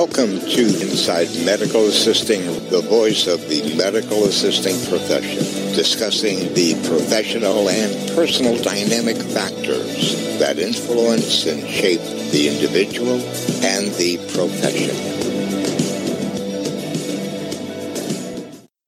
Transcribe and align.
Welcome 0.00 0.40
to 0.40 0.62
Inside 0.62 1.28
Medical 1.44 1.84
Assisting, 1.84 2.40
the 2.70 2.80
voice 2.80 3.26
of 3.26 3.46
the 3.50 3.76
medical 3.76 4.24
assisting 4.24 4.72
profession, 4.88 5.44
discussing 5.74 6.54
the 6.54 6.72
professional 6.88 7.68
and 7.68 8.08
personal 8.16 8.56
dynamic 8.62 9.18
factors 9.18 10.38
that 10.38 10.58
influence 10.58 11.44
and 11.44 11.68
shape 11.68 12.00
the 12.32 12.48
individual 12.48 13.20
and 13.62 13.92
the 13.96 14.16
profession. 14.32 14.96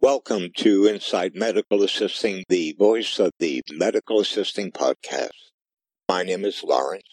Welcome 0.00 0.48
to 0.56 0.86
Inside 0.86 1.34
Medical 1.34 1.82
Assisting, 1.82 2.42
the 2.48 2.74
voice 2.78 3.18
of 3.18 3.32
the 3.38 3.60
medical 3.70 4.18
assisting 4.18 4.72
podcast. 4.72 5.52
My 6.08 6.22
name 6.22 6.46
is 6.46 6.64
Lawrence. 6.64 7.11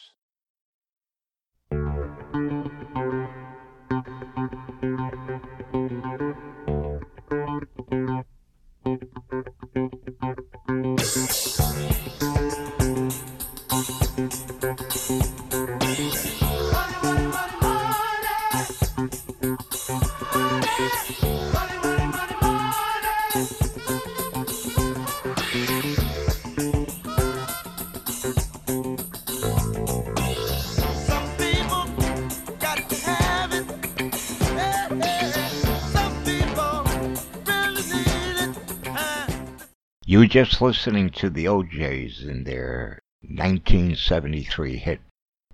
You 40.09 40.17
were 40.17 40.25
just 40.25 40.59
listening 40.59 41.11
to 41.11 41.29
the 41.29 41.47
O'Jays 41.47 42.23
in 42.23 42.43
their 42.43 42.99
1973 43.21 44.77
hit 44.77 45.01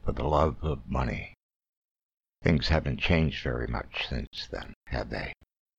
For 0.06 0.14
the 0.14 0.24
Love 0.24 0.56
of 0.64 0.80
Money. 0.88 1.34
Things 2.42 2.70
haven't 2.70 3.02
changed 3.02 3.44
very 3.44 3.68
much 3.68 4.08
since 4.08 4.48
then, 4.50 4.74
have 4.88 5.10
they? 5.10 5.34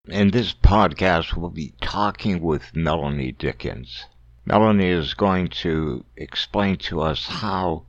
In 0.08 0.30
this 0.30 0.54
podcast, 0.54 1.36
we'll 1.36 1.50
be 1.50 1.74
talking 1.80 2.40
with 2.40 2.76
Melanie 2.76 3.32
Dickens. 3.32 4.04
Melanie 4.44 4.86
is 4.86 5.14
going 5.14 5.48
to 5.48 6.04
explain 6.16 6.76
to 6.76 7.00
us 7.00 7.26
how 7.26 7.86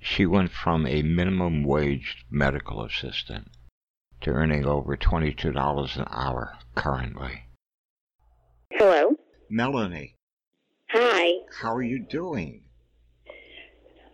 she 0.00 0.26
went 0.26 0.50
from 0.50 0.84
a 0.88 1.02
minimum 1.02 1.62
wage 1.62 2.26
medical 2.28 2.84
assistant 2.84 3.46
to 4.22 4.30
earning 4.30 4.66
over 4.66 4.96
$22 4.96 5.96
an 5.96 6.04
hour 6.10 6.58
currently. 6.74 7.44
Hello. 8.72 9.16
Melanie, 9.48 10.16
Hi. 10.90 11.44
how 11.60 11.72
are 11.74 11.82
you 11.82 12.00
doing? 12.00 12.64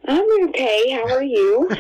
I'm 0.07 0.49
okay. 0.49 0.91
How 0.91 1.15
are 1.15 1.23
you? 1.23 1.71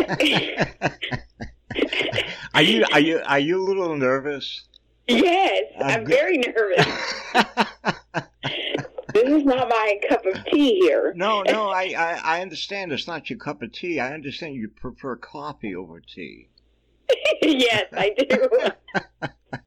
are 2.54 2.62
you 2.62 2.84
are 2.90 3.00
you 3.00 3.20
are 3.26 3.38
you 3.38 3.62
a 3.62 3.66
little 3.66 3.96
nervous? 3.96 4.62
Yes, 5.08 5.64
I'm 5.80 6.00
I'm 6.00 6.06
very 6.06 6.38
nervous. 6.38 6.86
This 9.14 9.30
is 9.30 9.44
not 9.44 9.68
my 9.70 9.98
cup 10.08 10.24
of 10.26 10.44
tea 10.44 10.78
here. 10.80 11.14
no, 11.16 11.42
no, 11.42 11.70
I, 11.70 11.94
I 11.96 12.20
I 12.22 12.42
understand 12.42 12.92
it's 12.92 13.06
not 13.06 13.30
your 13.30 13.38
cup 13.38 13.62
of 13.62 13.72
tea. 13.72 13.98
I 13.98 14.12
understand 14.12 14.54
you 14.54 14.68
prefer 14.68 15.16
coffee 15.16 15.74
over 15.74 16.00
tea. 16.00 16.50
yes, 17.42 17.86
I 17.92 18.10
do. 18.10 19.28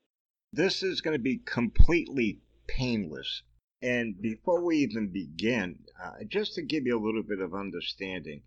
This 0.53 0.83
is 0.83 0.99
going 0.99 1.15
to 1.15 1.23
be 1.23 1.37
completely 1.37 2.41
painless. 2.67 3.41
And 3.81 4.21
before 4.21 4.61
we 4.63 4.77
even 4.79 5.07
begin, 5.07 5.79
uh, 6.01 6.25
just 6.27 6.55
to 6.55 6.61
give 6.61 6.85
you 6.85 6.99
a 6.99 7.03
little 7.03 7.23
bit 7.23 7.39
of 7.39 7.55
understanding, 7.55 8.43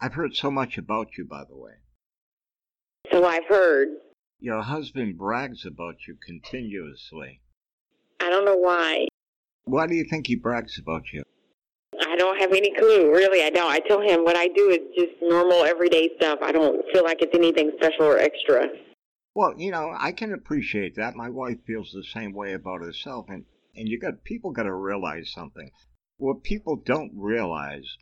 I've 0.00 0.14
heard 0.14 0.34
so 0.34 0.50
much 0.50 0.76
about 0.76 1.16
you, 1.16 1.24
by 1.24 1.44
the 1.44 1.56
way. 1.56 1.74
So 3.12 3.24
I've 3.24 3.46
heard. 3.46 3.88
Your 4.38 4.62
husband 4.62 5.16
brags 5.16 5.64
about 5.64 6.06
you 6.06 6.16
continuously. 6.24 7.40
I 8.20 8.28
don't 8.28 8.44
know 8.44 8.56
why. 8.56 9.08
Why 9.64 9.86
do 9.86 9.94
you 9.94 10.04
think 10.04 10.26
he 10.26 10.36
brags 10.36 10.78
about 10.78 11.04
you? 11.12 11.22
I 12.00 12.16
don't 12.16 12.38
have 12.38 12.52
any 12.52 12.74
clue. 12.74 13.10
Really, 13.10 13.42
I 13.42 13.50
don't. 13.50 13.70
I 13.70 13.80
tell 13.80 14.00
him 14.00 14.24
what 14.24 14.36
I 14.36 14.48
do 14.48 14.68
is 14.68 14.80
just 14.96 15.22
normal, 15.22 15.64
everyday 15.64 16.10
stuff. 16.16 16.38
I 16.42 16.52
don't 16.52 16.84
feel 16.92 17.02
like 17.02 17.22
it's 17.22 17.34
anything 17.34 17.72
special 17.78 18.04
or 18.04 18.18
extra. 18.18 18.68
Well, 19.34 19.54
you 19.56 19.70
know, 19.70 19.94
I 19.98 20.12
can 20.12 20.32
appreciate 20.32 20.96
that. 20.96 21.16
My 21.16 21.30
wife 21.30 21.58
feels 21.66 21.90
the 21.92 22.04
same 22.04 22.34
way 22.34 22.52
about 22.52 22.82
herself, 22.82 23.26
and 23.28 23.44
and 23.74 23.88
you 23.88 23.98
got 23.98 24.24
people 24.24 24.50
got 24.52 24.64
to 24.64 24.74
realize 24.74 25.30
something. 25.32 25.70
What 26.18 26.42
people 26.42 26.76
don't 26.76 27.12
realize, 27.14 27.96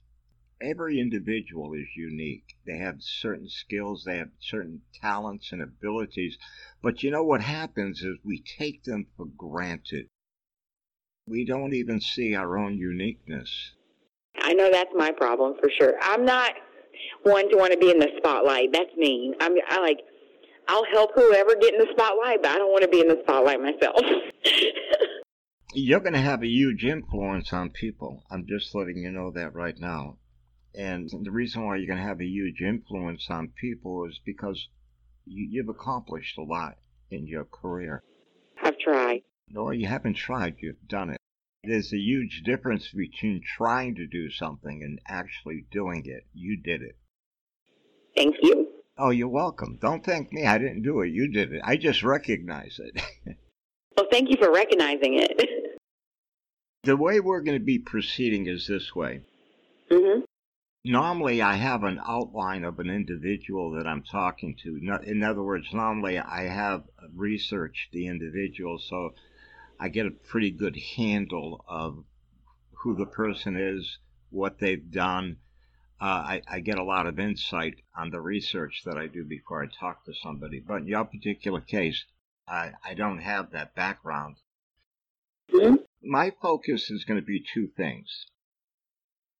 every 0.60 1.00
individual 1.00 1.72
is 1.74 1.96
unique. 1.96 2.56
They 2.66 2.78
have 2.78 2.96
certain 3.00 3.48
skills, 3.48 4.04
they 4.04 4.18
have 4.18 4.30
certain 4.40 4.82
talents 5.00 5.52
and 5.52 5.62
abilities, 5.62 6.38
but 6.82 7.02
you 7.02 7.10
know 7.10 7.24
what 7.24 7.42
happens 7.42 8.02
is 8.02 8.18
we 8.24 8.42
take 8.58 8.84
them 8.84 9.06
for 9.16 9.26
granted. 9.26 10.06
We 11.26 11.44
don't 11.44 11.74
even 11.74 12.00
see 12.00 12.34
our 12.34 12.58
own 12.58 12.76
uniqueness. 12.76 13.72
I 14.40 14.52
know 14.52 14.70
that's 14.70 14.92
my 14.94 15.10
problem 15.12 15.54
for 15.60 15.70
sure. 15.78 15.94
I'm 16.02 16.24
not 16.24 16.52
one 17.22 17.50
to 17.50 17.56
want 17.56 17.72
to 17.72 17.78
be 17.78 17.90
in 17.90 17.98
the 17.98 18.10
spotlight. 18.16 18.72
That's 18.72 18.94
me. 18.96 19.34
I'm 19.40 19.54
I 19.68 19.80
like 19.80 20.00
I'll 20.68 20.84
help 20.92 21.10
whoever 21.14 21.54
get 21.56 21.74
in 21.74 21.80
the 21.80 21.88
spotlight, 21.92 22.42
but 22.42 22.50
I 22.50 22.58
don't 22.58 22.70
want 22.70 22.82
to 22.82 22.88
be 22.88 23.00
in 23.00 23.08
the 23.08 23.20
spotlight 23.22 23.60
myself. 23.60 24.00
You're 25.74 26.00
going 26.00 26.14
to 26.14 26.20
have 26.20 26.42
a 26.42 26.46
huge 26.46 26.84
influence 26.84 27.52
on 27.52 27.70
people. 27.70 28.22
I'm 28.30 28.46
just 28.46 28.74
letting 28.74 28.98
you 28.98 29.10
know 29.10 29.32
that 29.32 29.54
right 29.54 29.76
now. 29.78 30.18
And 30.76 31.08
the 31.22 31.30
reason 31.30 31.64
why 31.64 31.76
you're 31.76 31.86
going 31.86 31.98
to 32.00 32.04
have 32.08 32.20
a 32.20 32.24
huge 32.26 32.60
influence 32.60 33.26
on 33.30 33.48
people 33.60 34.04
is 34.06 34.18
because 34.24 34.68
you, 35.24 35.46
you've 35.50 35.68
accomplished 35.68 36.36
a 36.38 36.42
lot 36.42 36.76
in 37.10 37.26
your 37.26 37.44
career. 37.44 38.02
I've 38.62 38.78
tried. 38.78 39.22
No, 39.48 39.70
you 39.70 39.86
haven't 39.86 40.14
tried, 40.14 40.56
you've 40.60 40.88
done 40.88 41.10
it. 41.10 41.18
There's 41.62 41.92
a 41.92 41.98
huge 41.98 42.42
difference 42.44 42.88
between 42.88 43.40
trying 43.56 43.94
to 43.96 44.06
do 44.06 44.30
something 44.30 44.82
and 44.82 44.98
actually 45.08 45.64
doing 45.70 46.02
it. 46.06 46.24
You 46.34 46.60
did 46.60 46.82
it. 46.82 46.96
Thank 48.16 48.36
you. 48.42 48.68
Oh, 48.98 49.10
you're 49.10 49.28
welcome. 49.28 49.78
Don't 49.80 50.04
thank 50.04 50.32
me. 50.32 50.46
I 50.46 50.58
didn't 50.58 50.82
do 50.82 51.00
it. 51.00 51.08
You 51.08 51.28
did 51.28 51.52
it. 51.52 51.60
I 51.64 51.76
just 51.76 52.02
recognize 52.02 52.78
it. 52.82 53.00
Well, 53.96 54.08
thank 54.10 54.28
you 54.28 54.36
for 54.36 54.50
recognizing 54.52 55.20
it. 55.20 55.78
the 56.82 56.96
way 56.96 57.20
we're 57.20 57.42
going 57.42 57.56
to 57.56 57.64
be 57.64 57.78
proceeding 57.78 58.48
is 58.48 58.66
this 58.66 58.92
way. 58.92 59.20
mhm. 59.88 60.23
Normally 60.84 61.40
I 61.40 61.54
have 61.54 61.82
an 61.82 62.00
outline 62.06 62.64
of 62.64 62.78
an 62.78 62.90
individual 62.90 63.70
that 63.72 63.86
I'm 63.86 64.02
talking 64.02 64.54
to. 64.62 64.76
In 65.04 65.22
other 65.22 65.42
words, 65.42 65.72
normally 65.72 66.18
I 66.18 66.42
have 66.42 66.84
researched 67.14 67.92
the 67.92 68.06
individual, 68.06 68.78
so 68.78 69.14
I 69.80 69.88
get 69.88 70.06
a 70.06 70.10
pretty 70.10 70.50
good 70.50 70.76
handle 70.96 71.64
of 71.66 72.04
who 72.72 72.94
the 72.94 73.06
person 73.06 73.56
is, 73.56 73.98
what 74.30 74.58
they've 74.58 74.90
done. 74.90 75.38
Uh, 76.00 76.04
I, 76.04 76.42
I 76.48 76.60
get 76.60 76.78
a 76.78 76.84
lot 76.84 77.06
of 77.06 77.18
insight 77.18 77.76
on 77.96 78.10
the 78.10 78.20
research 78.20 78.82
that 78.84 78.98
I 78.98 79.06
do 79.06 79.24
before 79.24 79.62
I 79.62 79.68
talk 79.68 80.04
to 80.04 80.12
somebody. 80.22 80.60
But 80.60 80.82
in 80.82 80.88
your 80.88 81.04
particular 81.04 81.60
case, 81.60 82.04
I, 82.46 82.72
I 82.84 82.94
don't 82.94 83.20
have 83.20 83.52
that 83.52 83.74
background. 83.74 84.36
Mhm. 85.50 85.78
My 86.02 86.30
focus 86.42 86.90
is 86.90 87.04
going 87.04 87.20
to 87.20 87.24
be 87.26 87.40
two 87.40 87.68
things 87.68 88.26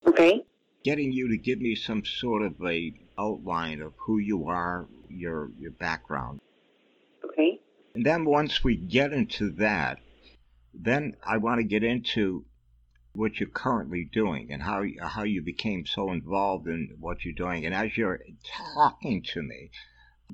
Okay. 0.06 0.45
Getting 0.84 1.10
you 1.13 1.28
to 1.28 1.39
give 1.39 1.60
me 1.60 1.75
some 1.75 2.04
sort 2.04 2.42
of 2.42 2.54
a 2.65 2.92
outline 3.19 3.81
of 3.81 3.95
who 3.97 4.19
you 4.19 4.47
are, 4.47 4.86
your 5.09 5.51
your 5.59 5.72
background. 5.72 6.41
Okay. 7.25 7.60
And 7.95 8.04
then 8.04 8.25
once 8.25 8.63
we 8.63 8.77
get 8.77 9.13
into 9.13 9.51
that, 9.53 9.98
then 10.75 11.16
I 11.25 11.39
want 11.39 11.59
to 11.59 11.65
get 11.65 11.83
into 11.83 12.45
what 13.15 13.39
you're 13.39 13.48
currently 13.48 14.09
doing 14.13 14.53
and 14.53 14.63
how 14.63 14.84
how 15.01 15.22
you 15.22 15.41
became 15.42 15.86
so 15.86 16.13
involved 16.13 16.66
in 16.66 16.97
what 17.01 17.25
you're 17.25 17.34
doing. 17.34 17.65
And 17.65 17.75
as 17.75 17.97
you're 17.97 18.21
talking 18.75 19.22
to 19.33 19.42
me, 19.42 19.71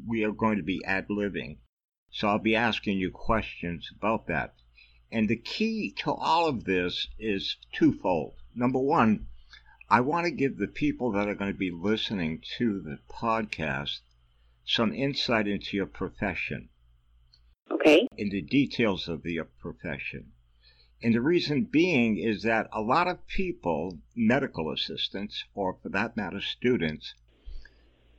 we 0.06 0.24
are 0.24 0.32
going 0.32 0.56
to 0.56 0.62
be 0.62 0.84
ad 0.84 1.08
libbing. 1.08 1.58
So 2.10 2.26
I'll 2.26 2.38
be 2.38 2.56
asking 2.56 2.98
you 2.98 3.10
questions 3.12 3.88
about 3.96 4.26
that. 4.26 4.54
And 5.12 5.28
the 5.28 5.36
key 5.36 5.92
to 5.98 6.12
all 6.12 6.46
of 6.48 6.64
this 6.64 7.08
is 7.18 7.56
twofold. 7.72 8.34
Number 8.54 8.80
one, 8.80 9.26
I 9.92 10.00
want 10.02 10.24
to 10.26 10.30
give 10.30 10.56
the 10.56 10.68
people 10.68 11.10
that 11.12 11.26
are 11.26 11.34
going 11.34 11.50
to 11.50 11.58
be 11.58 11.72
listening 11.72 12.44
to 12.58 12.80
the 12.80 13.00
podcast 13.12 13.98
some 14.64 14.94
insight 14.94 15.48
into 15.48 15.76
your 15.76 15.86
profession 15.86 16.68
Okay. 17.72 18.06
in 18.16 18.28
the 18.28 18.40
details 18.40 19.08
of 19.08 19.24
the 19.24 19.40
profession. 19.58 20.30
And 21.02 21.12
the 21.12 21.20
reason 21.20 21.64
being 21.64 22.18
is 22.18 22.44
that 22.44 22.68
a 22.72 22.80
lot 22.80 23.08
of 23.08 23.26
people, 23.26 23.98
medical 24.14 24.70
assistants, 24.70 25.44
or 25.54 25.76
for 25.82 25.88
that 25.88 26.16
matter, 26.16 26.40
students, 26.40 27.16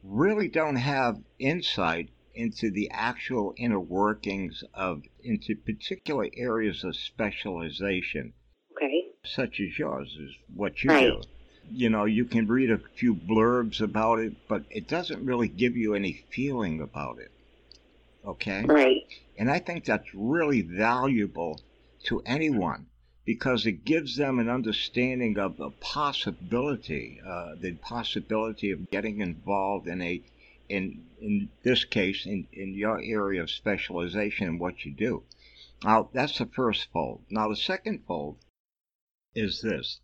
really 0.04 0.50
don't 0.50 0.76
have 0.76 1.24
insight 1.40 2.10
into 2.34 2.70
the 2.70 2.90
actual 2.92 3.54
inner 3.58 3.80
workings 3.80 4.62
of 4.74 5.04
into 5.24 5.56
particular 5.56 6.28
areas 6.36 6.84
of 6.84 6.98
specialization 6.98 8.34
Okay. 8.76 9.04
such 9.24 9.62
as 9.62 9.80
yours 9.80 10.18
is 10.20 10.36
what 10.54 10.84
you 10.84 10.90
Right. 10.90 11.14
do 11.14 11.22
you 11.70 11.90
know 11.90 12.06
you 12.06 12.26
can 12.26 12.48
read 12.48 12.72
a 12.72 12.78
few 12.96 13.14
blurbs 13.16 13.82
about 13.82 14.20
it 14.20 14.34
but 14.48 14.64
it 14.70 14.88
doesn't 14.88 15.26
really 15.26 15.48
give 15.48 15.76
you 15.76 15.94
any 15.94 16.24
feeling 16.30 16.82
about 16.82 17.20
it 17.20 17.32
okay 18.26 18.64
Right. 18.66 19.04
and 19.38 19.50
i 19.50 19.60
think 19.60 19.86
that's 19.86 20.14
really 20.14 20.62
valuable 20.62 21.60
to 22.04 22.22
anyone 22.26 22.88
because 23.26 23.66
it 23.66 23.86
gives 23.86 24.16
them 24.16 24.40
an 24.40 24.50
understanding 24.50 25.38
of 25.38 25.58
the 25.58 25.70
possibility, 25.70 27.22
uh, 27.26 27.56
the 27.60 27.74
possibility 27.74 28.72
of 28.72 28.90
getting 28.90 29.22
involved 29.22 29.88
in 29.88 30.02
a, 30.02 30.22
in 30.68 31.06
in 31.22 31.50
this 31.64 31.86
case, 31.86 32.26
in, 32.26 32.48
in 32.52 32.74
your 32.74 33.00
area 33.00 33.42
of 33.44 33.52
specialization 33.52 34.48
in 34.48 34.58
what 34.58 34.86
you 34.86 34.92
do. 34.92 35.24
Now 35.84 36.10
that's 36.14 36.40
the 36.40 36.48
first 36.48 36.92
fold. 36.92 37.24
Now 37.30 37.48
the 37.50 37.56
second 37.56 38.04
fold 38.08 38.38
is 39.36 39.62
this: 39.62 40.00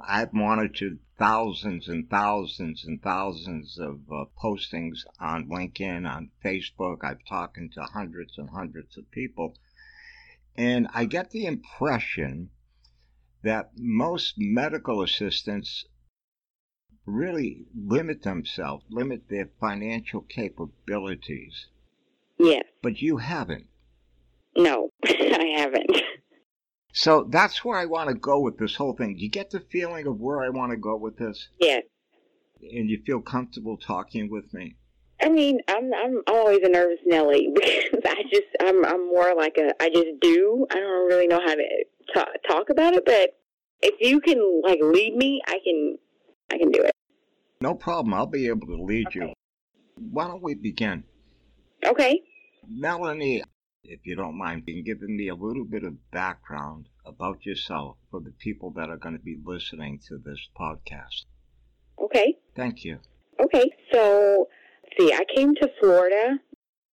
I've 0.00 0.32
monitored 0.32 0.98
thousands 1.18 1.88
and 1.88 2.08
thousands 2.10 2.84
and 2.84 3.00
thousands 3.02 3.78
of 3.78 4.00
uh, 4.10 4.24
postings 4.42 5.04
on 5.20 5.48
LinkedIn, 5.48 6.08
on 6.08 6.30
Facebook. 6.44 6.98
I've 7.02 7.24
talked 7.24 7.58
to 7.74 7.82
hundreds 7.82 8.36
and 8.38 8.50
hundreds 8.50 8.96
of 8.96 9.10
people, 9.10 9.56
and 10.56 10.88
I 10.92 11.04
get 11.04 11.30
the 11.30 11.46
impression 11.46 12.50
that 13.42 13.70
most 13.78 14.34
medical 14.36 15.02
assistants 15.02 15.84
really 17.06 17.66
limit 17.74 18.22
themselves, 18.22 18.84
limit 18.90 19.28
their 19.28 19.48
financial 19.60 20.22
capabilities. 20.22 21.66
Yes. 22.38 22.64
But 22.82 23.00
you 23.00 23.18
haven't. 23.18 23.68
No, 24.56 24.90
I 25.04 25.54
haven't. 25.56 26.02
So 26.96 27.26
that's 27.28 27.62
where 27.62 27.78
I 27.78 27.84
want 27.84 28.08
to 28.08 28.14
go 28.14 28.40
with 28.40 28.56
this 28.56 28.74
whole 28.74 28.94
thing. 28.94 29.16
Do 29.16 29.22
you 29.22 29.28
get 29.28 29.50
the 29.50 29.60
feeling 29.60 30.06
of 30.06 30.18
where 30.18 30.42
I 30.42 30.48
want 30.48 30.70
to 30.70 30.78
go 30.78 30.96
with 30.96 31.18
this? 31.18 31.48
Yes. 31.60 31.82
And 32.62 32.88
you 32.88 33.02
feel 33.04 33.20
comfortable 33.20 33.76
talking 33.76 34.30
with 34.30 34.52
me? 34.54 34.76
I 35.20 35.28
mean, 35.28 35.60
I'm 35.68 35.92
I'm 35.92 36.22
always 36.26 36.60
a 36.62 36.70
nervous 36.70 37.00
Nelly 37.04 37.50
because 37.54 38.00
I 38.06 38.22
just 38.32 38.46
I'm 38.62 38.82
I'm 38.86 39.08
more 39.08 39.34
like 39.36 39.58
a 39.58 39.74
I 39.78 39.90
just 39.90 40.20
do. 40.22 40.66
I 40.70 40.76
don't 40.76 41.06
really 41.06 41.26
know 41.26 41.38
how 41.38 41.54
to 41.54 41.84
talk, 42.14 42.28
talk 42.48 42.70
about 42.70 42.94
it, 42.94 43.04
but 43.04 43.30
if 43.82 44.00
you 44.00 44.18
can 44.18 44.62
like 44.64 44.78
lead 44.80 45.14
me, 45.16 45.42
I 45.46 45.58
can 45.62 45.98
I 46.50 46.56
can 46.56 46.70
do 46.70 46.80
it. 46.80 46.92
No 47.60 47.74
problem. 47.74 48.14
I'll 48.14 48.24
be 48.24 48.48
able 48.48 48.68
to 48.68 48.82
lead 48.82 49.14
you. 49.14 49.34
Why 49.96 50.28
don't 50.28 50.42
we 50.42 50.54
begin? 50.54 51.04
Okay. 51.84 52.22
Melanie, 52.66 53.42
if 53.88 54.00
you 54.04 54.16
don't 54.16 54.36
mind, 54.36 54.64
being 54.64 54.84
giving 54.84 55.16
me 55.16 55.28
a 55.28 55.34
little 55.34 55.64
bit 55.64 55.84
of 55.84 56.10
background 56.10 56.88
about 57.04 57.44
yourself 57.46 57.96
for 58.10 58.20
the 58.20 58.32
people 58.38 58.70
that 58.72 58.90
are 58.90 58.96
going 58.96 59.16
to 59.16 59.22
be 59.22 59.36
listening 59.44 60.00
to 60.08 60.18
this 60.18 60.48
podcast. 60.58 61.24
Okay. 62.00 62.36
Thank 62.54 62.84
you. 62.84 62.98
Okay. 63.40 63.70
So, 63.92 64.48
see, 64.98 65.12
I 65.12 65.24
came 65.34 65.54
to 65.56 65.70
Florida, 65.80 66.38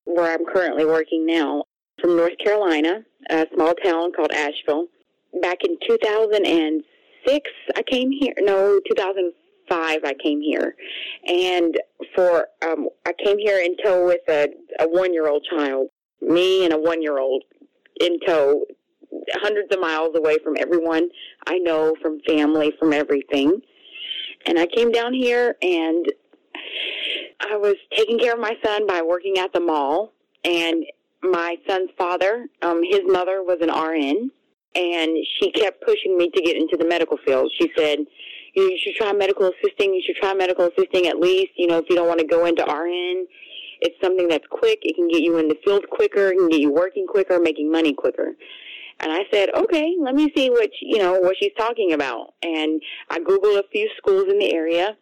where 0.06 0.34
I'm 0.34 0.46
currently 0.46 0.86
working 0.86 1.26
now, 1.26 1.64
from 2.02 2.16
North 2.16 2.38
Carolina, 2.44 3.04
a 3.30 3.46
small 3.54 3.74
town 3.84 4.12
called 4.12 4.32
Asheville. 4.32 4.88
Back 5.42 5.60
in 5.68 5.78
2006, 5.88 7.50
I 7.76 7.84
came 7.84 8.12
here. 8.12 8.34
No, 8.40 8.80
2005, 8.88 10.00
I 10.04 10.14
came 10.22 10.42
here, 10.42 10.76
and 11.26 11.76
for 12.16 12.48
um, 12.64 12.90
I 13.06 13.14
came 13.14 13.38
here 13.40 13.60
in 13.60 13.76
tow 13.84 14.06
with 14.06 14.22
a, 14.30 14.50
a 14.80 14.88
one-year-old 14.88 15.46
child. 15.50 15.88
Me 16.24 16.64
and 16.66 16.74
a 16.74 16.78
one-year-old 16.78 17.44
in 18.00 18.20
tow, 18.26 18.66
hundreds 19.36 19.74
of 19.74 19.80
miles 19.80 20.16
away 20.16 20.38
from 20.44 20.56
everyone 20.60 21.10
I 21.48 21.58
know, 21.60 21.94
from 22.02 22.20
family, 22.28 22.74
from 22.80 22.94
everything. 22.94 23.62
And 24.46 24.60
I 24.60 24.66
came 24.68 24.92
down 24.92 25.14
here 25.14 25.56
and 25.62 26.06
I 27.40 27.58
was 27.58 27.76
taking 27.96 28.20
care 28.20 28.34
of 28.34 28.40
my 28.40 28.54
son 28.64 28.88
by 28.88 29.02
working 29.02 29.38
at 29.38 29.54
the 29.54 29.60
mall. 29.60 30.14
And 30.44 30.86
my 31.22 31.58
son's 31.68 31.90
father, 31.98 32.48
um, 32.62 32.82
his 32.84 33.02
mother 33.06 33.44
was 33.44 33.58
an 33.62 33.70
RN, 33.70 34.30
and 34.76 35.18
she 35.40 35.52
kept 35.52 35.82
pushing 35.86 36.18
me 36.18 36.30
to 36.30 36.42
get 36.42 36.58
into 36.58 36.76
the 36.78 36.86
medical 36.86 37.18
field. 37.26 37.52
She 37.58 37.72
said, 37.78 38.00
you, 38.56 38.64
you 38.64 38.78
should 38.82 38.96
try 38.96 39.14
medical 39.14 39.50
assisting. 39.50 39.94
You 39.94 40.02
should 40.06 40.18
try 40.18 40.34
medical 40.34 40.66
assisting 40.66 41.08
at 41.08 41.20
least, 41.20 41.52
you 41.56 41.68
know, 41.68 41.78
if 41.78 41.86
you 41.90 41.96
don't 41.96 42.08
want 42.08 42.20
to 42.20 42.28
go 42.28 42.46
into 42.46 42.64
RN. 42.64 43.26
It's 43.84 44.00
something 44.02 44.30
that's 44.30 44.48
quick. 44.50 44.80
It 44.84 44.96
can 44.96 45.10
get 45.10 45.22
you 45.22 45.38
in 45.40 45.50
the 45.50 45.58
field 45.66 45.86
quicker. 45.90 46.30
It 46.30 46.38
can 46.38 46.48
get 46.48 46.62
you 46.62 46.72
working 46.72 47.06
quicker, 47.06 47.38
making 47.38 47.70
money 47.70 47.94
quicker. 47.94 48.32
And 49.02 49.12
I 49.12 49.26
said, 49.30 49.50
okay, 49.54 49.94
let 50.00 50.16
me 50.16 50.32
see 50.36 50.50
what, 50.50 50.70
you 50.82 51.00
know, 51.00 51.20
what 51.20 51.36
she's 51.38 51.52
talking 51.58 51.92
about. 51.92 52.34
And 52.42 52.82
I 53.10 53.20
Googled 53.20 53.60
a 53.60 53.64
few 53.74 53.90
schools 53.98 54.26
in 54.30 54.40
the 54.40 54.54
area. 54.54 54.96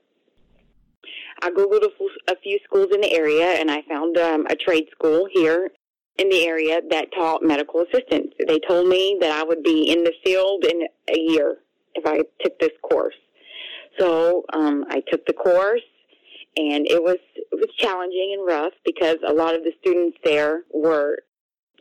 I 1.43 1.51
Googled 1.51 1.83
a, 2.27 2.35
few 2.37 2.57
schools 2.63 2.87
in 2.91 3.01
the 3.01 3.13
area 3.13 3.45
and 3.45 3.69
I 3.69 3.83
found 3.87 4.17
um, 4.17 4.47
a 4.49 4.55
trade 4.55 4.87
school 4.91 5.27
here 5.31 5.69
in 6.17 6.29
the 6.29 6.47
area 6.47 6.81
that 6.89 7.13
taught 7.13 7.43
medical 7.43 7.81
assistance. 7.81 8.33
They 8.47 8.59
told 8.67 8.87
me 8.87 9.17
that 9.21 9.31
I 9.31 9.43
would 9.43 9.61
be 9.61 9.91
in 9.91 10.03
the 10.03 10.13
field 10.23 10.65
in 10.65 10.87
a 11.07 11.19
year 11.19 11.57
if 11.93 12.05
I 12.07 12.23
took 12.43 12.59
this 12.59 12.71
course. 12.81 13.15
So 13.99 14.43
um, 14.53 14.85
I 14.89 15.03
took 15.11 15.25
the 15.27 15.33
course 15.33 15.81
and 16.57 16.85
it 16.87 17.01
was 17.01 17.17
it 17.35 17.47
was 17.51 17.69
challenging 17.77 18.35
and 18.37 18.47
rough 18.47 18.73
because 18.85 19.17
a 19.27 19.33
lot 19.33 19.55
of 19.55 19.63
the 19.63 19.71
students 19.81 20.17
there 20.23 20.63
were 20.73 21.17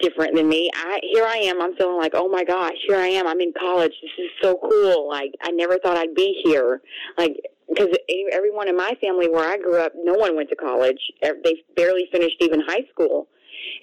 different 0.01 0.35
than 0.35 0.49
me. 0.49 0.71
I 0.75 1.01
here 1.03 1.25
I 1.25 1.37
am. 1.37 1.61
I'm 1.61 1.77
feeling 1.77 1.99
like, 1.99 2.13
oh 2.15 2.29
my 2.29 2.45
gosh, 2.45 2.77
here 2.87 2.97
I 2.97 3.09
am. 3.09 3.27
I'm 3.27 3.41
in 3.41 3.53
college. 3.59 3.93
This 4.03 4.27
is 4.27 4.31
so 4.43 4.59
cool. 4.63 5.09
Like 5.09 5.33
I 5.43 5.51
never 5.51 5.79
thought 5.79 5.97
I'd 5.97 6.15
be 6.15 6.41
here. 6.45 6.81
Like 7.19 7.37
because 7.69 7.97
everyone 8.33 8.69
in 8.69 8.77
my 8.77 8.95
family 9.01 9.29
where 9.29 9.49
I 9.49 9.57
grew 9.57 9.77
up, 9.77 9.93
no 9.97 10.15
one 10.15 10.37
went 10.37 10.49
to 10.51 10.57
college. 10.57 10.99
They 11.23 11.63
barely 11.77 12.09
finished 12.13 12.37
even 12.41 12.61
high 12.61 12.87
school. 12.91 13.29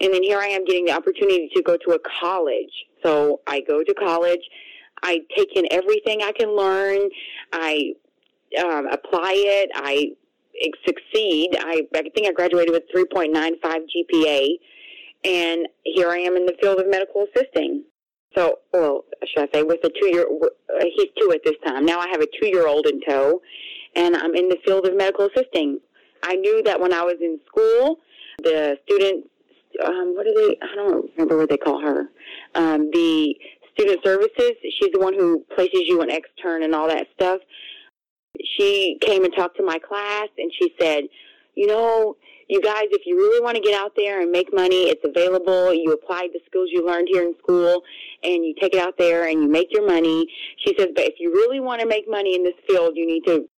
And 0.01 0.13
then 0.13 0.24
here 0.24 0.40
I 0.40 0.48
am 0.48 0.66
getting 0.66 0.86
the 0.86 0.92
opportunity 0.92 1.50
to 1.56 1.63
go 1.63 1.78
to 1.78 1.92
a 1.92 2.00
college. 2.19 2.72
So 3.04 3.42
I 3.48 3.62
go 3.62 3.83
to 3.83 3.94
college. 3.94 4.42
I 5.04 5.22
take 5.36 5.56
in 5.56 5.66
everything 5.72 6.22
I 6.22 6.31
can 6.31 6.56
learn. 6.56 7.10
I 7.54 7.94
um, 8.62 8.88
apply 8.88 9.33
it. 9.36 9.69
I 9.73 10.12
succeed. 10.85 11.56
I, 11.59 11.81
I 11.95 12.04
think 12.16 12.28
I 12.28 12.31
graduated 12.31 12.71
with 12.71 12.83
3.95 12.95 13.61
GPA 13.64 14.57
and 15.23 15.68
here 15.83 16.09
I 16.09 16.18
am 16.18 16.35
in 16.35 16.45
the 16.45 16.56
field 16.61 16.80
of 16.80 16.87
medical 16.87 17.26
assisting. 17.26 17.83
So, 18.35 18.59
well, 18.73 19.04
should 19.26 19.49
I 19.49 19.57
say, 19.57 19.64
with 19.64 19.80
a 19.83 19.90
two-year, 19.90 20.26
uh, 20.44 20.83
he's 20.95 21.09
two 21.19 21.31
at 21.31 21.42
this 21.44 21.56
time. 21.66 21.85
Now 21.85 21.99
I 21.99 22.07
have 22.09 22.21
a 22.21 22.28
two-year-old 22.40 22.85
in 22.85 23.02
tow, 23.02 23.42
and 23.95 24.16
I'm 24.16 24.35
in 24.35 24.47
the 24.49 24.57
field 24.66 24.85
of 24.85 24.95
medical 24.95 25.28
assisting. 25.28 25.80
I 26.23 26.35
knew 26.35 26.61
that 26.64 26.80
when 26.80 26.94
I 26.94 27.02
was 27.02 27.16
in 27.21 27.40
school, 27.47 27.97
the 28.44 28.78
student, 28.85 29.26
um, 29.83 30.14
what 30.16 30.26
do 30.26 30.33
they? 30.33 30.57
I 30.66 30.76
don't 30.76 31.09
remember 31.14 31.37
what 31.37 31.49
they 31.49 31.57
call 31.57 31.81
her. 31.81 32.09
Um, 32.54 32.90
the 32.92 33.35
student 33.73 34.04
services. 34.04 34.52
She's 34.80 34.92
the 34.92 34.99
one 34.99 35.14
who 35.14 35.45
places 35.56 35.81
you 35.85 36.02
an 36.02 36.09
extern 36.09 36.64
and 36.64 36.73
all 36.73 36.87
that 36.87 37.07
stuff. 37.14 37.40
She 38.57 38.97
came 39.01 39.23
and 39.23 39.33
talked 39.35 39.57
to 39.57 39.63
my 39.63 39.80
class, 39.80 40.27
and 40.37 40.51
she 40.59 40.73
said, 40.80 41.04
you 41.56 41.66
know, 41.66 42.16
you 42.47 42.61
guys, 42.61 42.85
if 42.92 43.01
you 43.06 43.18
really 43.18 43.44
want 43.44 43.56
to 43.56 43.61
get 43.61 43.80
out 43.80 43.92
there 43.97 44.21
and 44.21 44.31
make 44.31 44.54
money, 44.54 44.89
it's 44.89 45.04
available. 45.04 45.73
You 45.73 45.92
apply 45.92 46.30
the 46.31 46.39
skills 46.45 46.69
you 46.71 46.85
learned 46.85 47.09
here 47.11 47.23
in 47.23 47.33
school 47.39 47.83
and 48.23 48.45
you 48.45 48.54
take 48.61 48.73
it 48.73 48.81
out 48.81 48.97
there 48.97 49.27
and 49.27 49.44
you 49.44 49.49
make 49.49 49.68
your 49.71 49.85
money. 49.85 50.27
She 50.66 50.73
says, 50.77 50.87
but 50.95 51.04
if 51.04 51.16
you 51.19 51.31
really 51.31 51.59
want 51.59 51.81
to 51.81 51.87
make 51.87 52.06
money 52.07 52.35
in 52.35 52.44
this 52.44 52.54
field, 52.68 52.92
you 52.95 53.06
need 53.06 53.23
to 53.25 53.49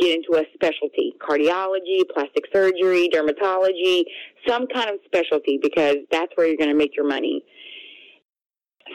get 0.00 0.16
into 0.16 0.40
a 0.40 0.44
specialty, 0.54 1.14
cardiology, 1.20 2.02
plastic 2.12 2.44
surgery, 2.52 3.08
dermatology, 3.12 4.04
some 4.48 4.66
kind 4.66 4.90
of 4.90 4.96
specialty 5.04 5.60
because 5.62 5.96
that's 6.10 6.32
where 6.34 6.48
you're 6.48 6.56
going 6.56 6.70
to 6.70 6.76
make 6.76 6.96
your 6.96 7.06
money. 7.06 7.44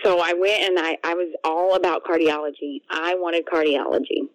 So 0.04 0.20
I 0.20 0.34
went 0.34 0.62
and 0.64 0.80
I, 0.80 0.98
I 1.04 1.14
was 1.14 1.34
all 1.44 1.76
about 1.76 2.04
cardiology. 2.04 2.82
I 2.90 3.16
wanted 3.16 3.46
cardiology 3.46 4.28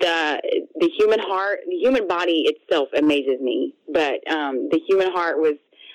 the 0.00 0.40
the 0.76 0.90
human 0.98 1.20
heart, 1.20 1.60
the 1.68 1.76
human 1.76 2.08
body 2.08 2.46
itself 2.46 2.88
amazes 2.96 3.40
me. 3.40 3.74
But 3.92 4.26
um, 4.30 4.68
the 4.70 4.80
human 4.86 5.12
heart 5.12 5.38
was, 5.38 5.54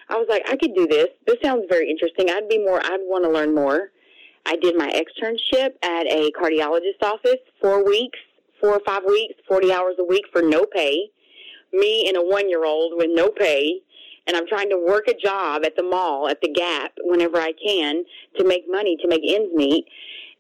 I 0.09 0.15
was 0.15 0.27
like, 0.29 0.43
I 0.47 0.55
could 0.55 0.75
do 0.75 0.87
this. 0.87 1.07
This 1.25 1.37
sounds 1.43 1.65
very 1.69 1.89
interesting. 1.89 2.29
I'd 2.29 2.47
be 2.47 2.59
more. 2.59 2.79
I'd 2.83 3.01
want 3.01 3.25
to 3.25 3.31
learn 3.31 3.53
more. 3.53 3.91
I 4.45 4.55
did 4.57 4.77
my 4.77 4.89
externship 4.89 5.73
at 5.81 6.05
a 6.05 6.31
cardiologist 6.39 7.01
office, 7.01 7.41
four 7.59 7.83
weeks, 7.83 8.19
four 8.61 8.71
or 8.71 8.81
five 8.85 9.03
weeks, 9.05 9.35
forty 9.47 9.73
hours 9.73 9.95
a 9.99 10.03
week 10.03 10.25
for 10.31 10.41
no 10.41 10.65
pay. 10.65 11.09
Me 11.73 12.07
and 12.07 12.15
a 12.15 12.21
one 12.21 12.49
year 12.49 12.63
old 12.63 12.93
with 12.95 13.09
no 13.11 13.29
pay. 13.29 13.81
And 14.27 14.35
I'm 14.35 14.47
trying 14.47 14.69
to 14.71 14.77
work 14.77 15.07
a 15.07 15.13
job 15.13 15.65
at 15.65 15.75
the 15.75 15.83
mall, 15.83 16.27
at 16.27 16.41
the 16.41 16.49
Gap, 16.49 16.93
whenever 17.03 17.37
I 17.37 17.53
can, 17.63 18.03
to 18.37 18.43
make 18.43 18.63
money, 18.67 18.97
to 19.01 19.07
make 19.07 19.21
ends 19.23 19.51
meet. 19.53 19.85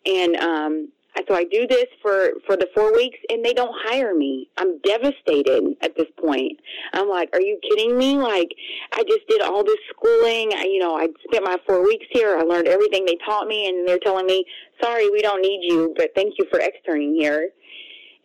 And 0.07 0.35
um, 0.37 0.91
So 1.27 1.33
I 1.33 1.45
do 1.45 1.65
this 1.67 1.85
for, 2.01 2.31
for 2.45 2.57
the 2.57 2.67
four 2.75 2.93
weeks 2.93 3.17
and 3.29 3.43
they 3.43 3.53
don't 3.53 3.73
hire 3.85 4.13
me. 4.13 4.49
I'm 4.57 4.79
devastated 4.79 5.75
at 5.81 5.95
this 5.95 6.07
point. 6.19 6.59
I'm 6.93 7.09
like, 7.09 7.29
are 7.33 7.41
you 7.41 7.57
kidding 7.63 7.97
me? 7.97 8.17
Like, 8.17 8.53
I 8.93 9.03
just 9.03 9.27
did 9.27 9.41
all 9.41 9.63
this 9.63 9.79
schooling. 9.89 10.51
I, 10.53 10.65
you 10.65 10.79
know, 10.79 10.97
I 10.97 11.07
spent 11.27 11.43
my 11.43 11.57
four 11.65 11.83
weeks 11.83 12.05
here. 12.11 12.37
I 12.37 12.41
learned 12.41 12.67
everything 12.67 13.05
they 13.05 13.17
taught 13.25 13.47
me 13.47 13.67
and 13.67 13.87
they're 13.87 13.99
telling 13.99 14.25
me, 14.25 14.45
sorry, 14.81 15.09
we 15.09 15.21
don't 15.21 15.41
need 15.41 15.61
you, 15.63 15.93
but 15.97 16.11
thank 16.15 16.35
you 16.37 16.45
for 16.51 16.59
externing 16.59 17.15
here. 17.15 17.49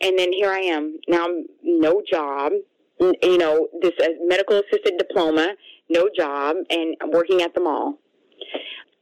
And 0.01 0.19
then 0.19 0.33
here 0.33 0.51
I 0.51 0.61
am. 0.61 0.99
Now 1.09 1.27
I'm 1.27 1.47
no 1.63 2.03
job, 2.11 2.53
you 3.01 3.39
know, 3.39 3.69
this 3.81 3.93
uh, 4.03 4.09
medical 4.25 4.61
assistant 4.61 4.99
diploma, 4.99 5.55
no 5.89 6.09
job, 6.17 6.57
and 6.71 6.97
I'm 7.01 7.11
working 7.11 7.43
at 7.43 7.55
the 7.55 7.61
mall. 7.61 7.99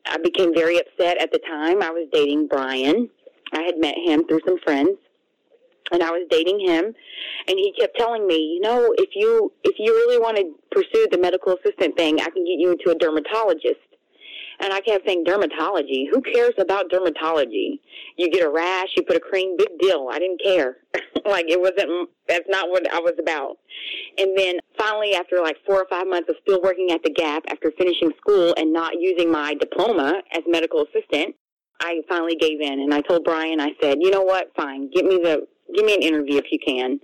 I 0.07 0.18
became 0.18 0.54
very 0.54 0.78
upset 0.78 1.21
at 1.21 1.30
the 1.33 1.38
time. 1.38 1.83
I 1.83 1.90
was 1.90 2.09
dating 2.12 2.49
Brian. 2.49 3.11
I 3.52 3.62
had 3.62 3.78
met 3.78 3.97
him 3.97 4.26
through 4.26 4.40
some 4.47 4.59
friends, 4.64 4.99
and 5.93 6.02
I 6.02 6.11
was 6.11 6.26
dating 6.31 6.61
him. 6.61 6.85
And 7.47 7.59
he 7.59 7.73
kept 7.78 7.97
telling 7.99 8.26
me, 8.26 8.55
you 8.55 8.61
know, 8.61 8.95
if 8.99 9.11
you 9.14 9.52
if 9.64 9.76
you 9.78 9.93
really 9.93 10.19
want 10.19 10.37
to 10.37 10.45
pursue 10.71 11.07
the 11.11 11.19
medical 11.19 11.57
assistant 11.57 11.97
thing, 11.97 12.21
I 12.21 12.31
can 12.31 12.45
get 12.45 12.59
you 12.59 12.73
into 12.73 12.90
a 12.90 12.95
dermatologist. 12.95 13.81
And 14.61 14.73
I 14.73 14.81
kept 14.81 15.07
saying, 15.07 15.25
dermatology? 15.25 16.07
Who 16.11 16.21
cares 16.21 16.55
about 16.59 16.90
dermatology? 16.90 17.78
You 18.17 18.28
get 18.28 18.45
a 18.45 18.50
rash, 18.50 18.88
you 18.97 19.05
put 19.05 19.17
a 19.17 19.21
cream, 19.21 19.57
big 19.57 19.78
deal. 19.78 20.09
I 20.11 20.19
didn't 20.19 20.43
care. 20.43 20.78
like 21.25 21.47
it 21.49 21.61
wasn't, 21.61 22.11
that's 22.26 22.49
not 22.49 22.69
what 22.69 22.93
I 22.93 22.99
was 22.99 23.14
about. 23.21 23.59
And 24.19 24.37
then 24.37 24.57
finally, 24.76 25.14
after 25.14 25.40
like 25.40 25.57
four 25.64 25.76
or 25.76 25.87
five 25.88 26.09
months 26.09 26.28
of 26.28 26.37
still 26.43 26.61
working 26.61 26.90
at 26.90 27.02
the 27.05 27.11
Gap 27.11 27.45
after 27.49 27.73
finishing 27.78 28.11
school 28.21 28.52
and 28.57 28.73
not 28.73 28.95
using 28.99 29.31
my 29.31 29.55
diploma 29.55 30.23
as 30.33 30.43
medical 30.49 30.85
assistant, 30.85 31.37
I 31.80 32.02
finally 32.08 32.37
gave 32.37 32.61
in 32.61 32.80
and 32.80 32.92
I 32.92 33.00
told 33.02 33.25
Brian, 33.25 33.61
I 33.61 33.70
said, 33.80 33.99
you 34.00 34.11
know 34.11 34.23
what? 34.23 34.52
Fine. 34.56 34.90
Give 34.90 35.04
me 35.04 35.18
the, 35.23 35.47
give 35.75 35.85
me 35.85 35.94
an 35.94 36.02
interview 36.02 36.38
if 36.38 36.47
you 36.50 36.58
can. 36.64 37.00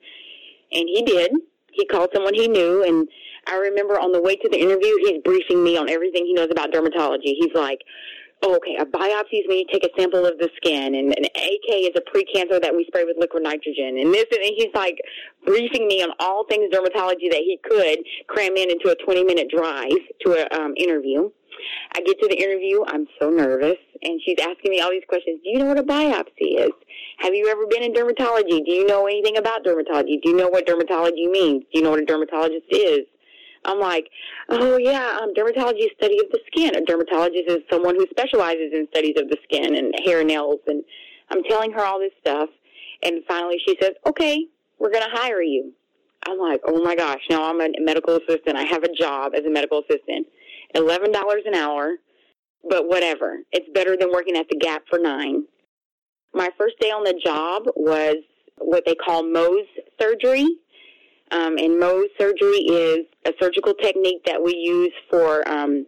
And 0.72 0.88
he 0.88 1.02
did. 1.02 1.32
He 1.70 1.86
called 1.86 2.10
someone 2.12 2.34
he 2.34 2.48
knew 2.48 2.84
and 2.84 3.08
I 3.46 3.56
remember 3.56 3.98
on 3.98 4.12
the 4.12 4.20
way 4.20 4.36
to 4.36 4.48
the 4.48 4.58
interview, 4.58 4.94
he's 5.00 5.22
briefing 5.22 5.62
me 5.62 5.76
on 5.76 5.90
everything 5.90 6.24
he 6.24 6.32
knows 6.32 6.48
about 6.50 6.72
dermatology. 6.72 7.34
He's 7.36 7.54
like, 7.54 7.80
oh, 8.42 8.56
okay, 8.56 8.76
a 8.78 8.84
biopsy 8.84 9.40
is 9.40 9.44
when 9.48 9.58
you 9.58 9.66
take 9.72 9.84
a 9.84 9.90
sample 9.98 10.26
of 10.26 10.38
the 10.38 10.48
skin, 10.56 10.94
and 10.94 11.14
an 11.16 11.24
AK 11.24 11.68
is 11.68 11.96
a 11.96 12.00
precancer 12.00 12.60
that 12.60 12.74
we 12.74 12.84
spray 12.86 13.04
with 13.04 13.16
liquid 13.18 13.42
nitrogen, 13.42 13.98
and 13.98 14.12
this, 14.12 14.26
and 14.30 14.52
he's 14.56 14.72
like 14.74 14.98
briefing 15.44 15.86
me 15.86 16.02
on 16.02 16.10
all 16.20 16.44
things 16.48 16.72
dermatology 16.72 17.30
that 17.30 17.42
he 17.44 17.58
could 17.62 17.98
cram 18.28 18.56
in 18.56 18.70
into 18.70 18.90
a 18.90 18.96
20 19.04 19.24
minute 19.24 19.48
drive 19.50 19.92
to 20.24 20.32
a 20.32 20.60
um, 20.60 20.74
interview. 20.76 21.30
I 21.94 22.00
get 22.00 22.18
to 22.20 22.28
the 22.28 22.36
interview, 22.36 22.84
I'm 22.86 23.06
so 23.20 23.30
nervous, 23.30 23.78
and 24.02 24.20
she's 24.24 24.38
asking 24.40 24.70
me 24.70 24.80
all 24.80 24.90
these 24.90 25.04
questions. 25.08 25.40
Do 25.44 25.50
you 25.50 25.58
know 25.58 25.66
what 25.66 25.78
a 25.78 25.82
biopsy 25.82 26.58
is? 26.58 26.72
Have 27.18 27.34
you 27.34 27.48
ever 27.48 27.66
been 27.66 27.82
in 27.82 27.92
dermatology? 27.92 28.64
Do 28.64 28.70
you 28.72 28.86
know 28.86 29.06
anything 29.06 29.36
about 29.36 29.64
dermatology? 29.64 30.20
Do 30.22 30.30
you 30.30 30.36
know 30.36 30.48
what 30.48 30.66
dermatology 30.66 31.30
means? 31.30 31.64
Do 31.72 31.78
you 31.78 31.82
know 31.82 31.90
what 31.90 32.00
a 32.00 32.04
dermatologist 32.04 32.66
is? 32.70 33.06
I'm 33.64 33.80
like, 33.80 34.08
oh 34.48 34.76
yeah, 34.76 35.18
um, 35.22 35.32
dermatology 35.34 35.86
is 35.86 35.90
study 35.96 36.18
of 36.18 36.30
the 36.30 36.40
skin. 36.46 36.76
A 36.76 36.84
dermatologist 36.84 37.48
is 37.48 37.58
someone 37.70 37.94
who 37.94 38.06
specializes 38.10 38.72
in 38.72 38.86
studies 38.90 39.14
of 39.16 39.28
the 39.28 39.38
skin 39.44 39.74
and 39.74 39.94
hair 40.04 40.20
and 40.20 40.28
nails. 40.28 40.60
And 40.66 40.84
I'm 41.30 41.42
telling 41.44 41.72
her 41.72 41.84
all 41.84 41.98
this 41.98 42.12
stuff. 42.20 42.50
And 43.02 43.22
finally 43.26 43.58
she 43.66 43.76
says, 43.80 43.92
okay, 44.06 44.46
we're 44.78 44.90
going 44.90 45.04
to 45.04 45.16
hire 45.16 45.42
you. 45.42 45.72
I'm 46.26 46.38
like, 46.38 46.60
oh 46.66 46.82
my 46.82 46.96
gosh, 46.96 47.20
now 47.28 47.44
I'm 47.44 47.60
a 47.60 47.68
medical 47.80 48.16
assistant. 48.16 48.56
I 48.56 48.64
have 48.64 48.82
a 48.82 48.92
job 48.92 49.32
as 49.34 49.44
a 49.44 49.50
medical 49.50 49.80
assistant. 49.80 50.26
$11 50.74 51.46
an 51.46 51.54
hour, 51.54 51.94
but 52.68 52.86
whatever. 52.88 53.38
It's 53.52 53.68
better 53.74 53.96
than 53.96 54.10
working 54.12 54.36
at 54.36 54.46
the 54.48 54.56
Gap 54.56 54.82
for 54.88 54.98
nine. 54.98 55.44
My 56.34 56.50
first 56.58 56.78
day 56.80 56.90
on 56.90 57.04
the 57.04 57.20
job 57.24 57.64
was 57.76 58.16
what 58.58 58.84
they 58.86 58.94
call 58.94 59.22
Mohs 59.22 59.66
surgery. 60.00 60.48
Um, 61.30 61.56
and 61.58 61.80
Mohs 61.80 62.08
surgery 62.18 62.60
is 62.68 63.06
a 63.26 63.32
surgical 63.40 63.74
technique 63.74 64.22
that 64.26 64.42
we 64.42 64.54
use 64.54 64.92
for 65.10 65.46
um, 65.48 65.86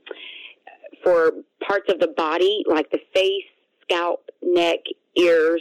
for 1.04 1.32
parts 1.66 1.92
of 1.92 2.00
the 2.00 2.08
body, 2.16 2.64
like 2.66 2.90
the 2.90 2.98
face, 3.14 3.44
scalp, 3.82 4.24
neck, 4.42 4.78
ears, 5.16 5.60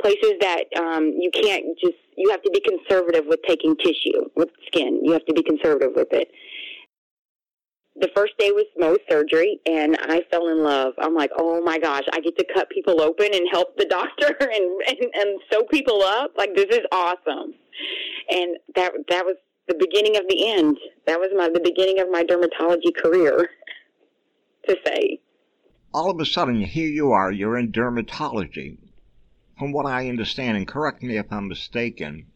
places 0.00 0.32
that 0.40 0.64
um, 0.78 1.12
you 1.18 1.30
can't 1.30 1.64
just. 1.78 1.96
You 2.16 2.30
have 2.30 2.42
to 2.42 2.50
be 2.50 2.60
conservative 2.60 3.26
with 3.26 3.40
taking 3.46 3.76
tissue 3.76 4.28
with 4.34 4.48
skin. 4.66 5.00
You 5.04 5.12
have 5.12 5.24
to 5.26 5.34
be 5.34 5.42
conservative 5.42 5.92
with 5.94 6.08
it. 6.12 6.28
The 8.00 8.10
first 8.14 8.34
day 8.38 8.52
was 8.52 8.64
Mohs 8.80 8.98
surgery, 9.10 9.60
and 9.66 9.96
I 10.00 10.22
fell 10.30 10.48
in 10.48 10.62
love. 10.62 10.94
I'm 10.98 11.14
like, 11.14 11.30
oh 11.36 11.62
my 11.62 11.78
gosh, 11.78 12.04
I 12.12 12.20
get 12.20 12.38
to 12.38 12.46
cut 12.54 12.70
people 12.70 13.00
open 13.00 13.28
and 13.32 13.48
help 13.50 13.76
the 13.76 13.84
doctor 13.90 14.36
and 14.40 14.82
and, 14.88 15.14
and 15.14 15.40
sew 15.50 15.64
people 15.64 16.02
up. 16.02 16.32
Like 16.36 16.54
this 16.54 16.66
is 16.70 16.86
awesome 16.92 17.54
and 18.30 18.56
that 18.74 18.92
that 19.08 19.24
was 19.24 19.36
the 19.66 19.74
beginning 19.74 20.16
of 20.16 20.24
the 20.28 20.48
end. 20.48 20.78
That 21.06 21.18
was 21.18 21.30
my 21.36 21.48
the 21.48 21.60
beginning 21.60 22.00
of 22.00 22.10
my 22.10 22.24
dermatology 22.24 22.94
career. 22.94 23.48
to 24.68 24.76
say, 24.84 25.20
All 25.94 26.10
of 26.10 26.20
a 26.20 26.26
sudden, 26.26 26.60
here 26.60 26.88
you 26.88 27.12
are, 27.12 27.32
you're 27.32 27.56
in 27.56 27.72
dermatology. 27.72 28.78
From 29.58 29.72
what 29.72 29.86
I 29.86 30.08
understand, 30.08 30.56
and 30.56 30.68
correct 30.68 31.02
me 31.02 31.16
if 31.16 31.32
I'm 31.32 31.48
mistaken, 31.48 32.26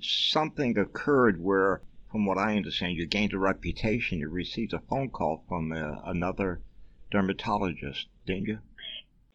something 0.00 0.78
occurred 0.78 1.42
where, 1.42 1.82
from 2.16 2.24
what 2.24 2.38
I 2.38 2.56
understand, 2.56 2.96
you 2.96 3.06
gained 3.06 3.34
a 3.34 3.38
reputation. 3.38 4.20
You 4.20 4.30
received 4.30 4.72
a 4.72 4.80
phone 4.88 5.10
call 5.10 5.44
from 5.50 5.70
uh, 5.70 5.96
another 6.06 6.62
dermatologist, 7.10 8.06
didn't 8.26 8.46
you? 8.46 8.58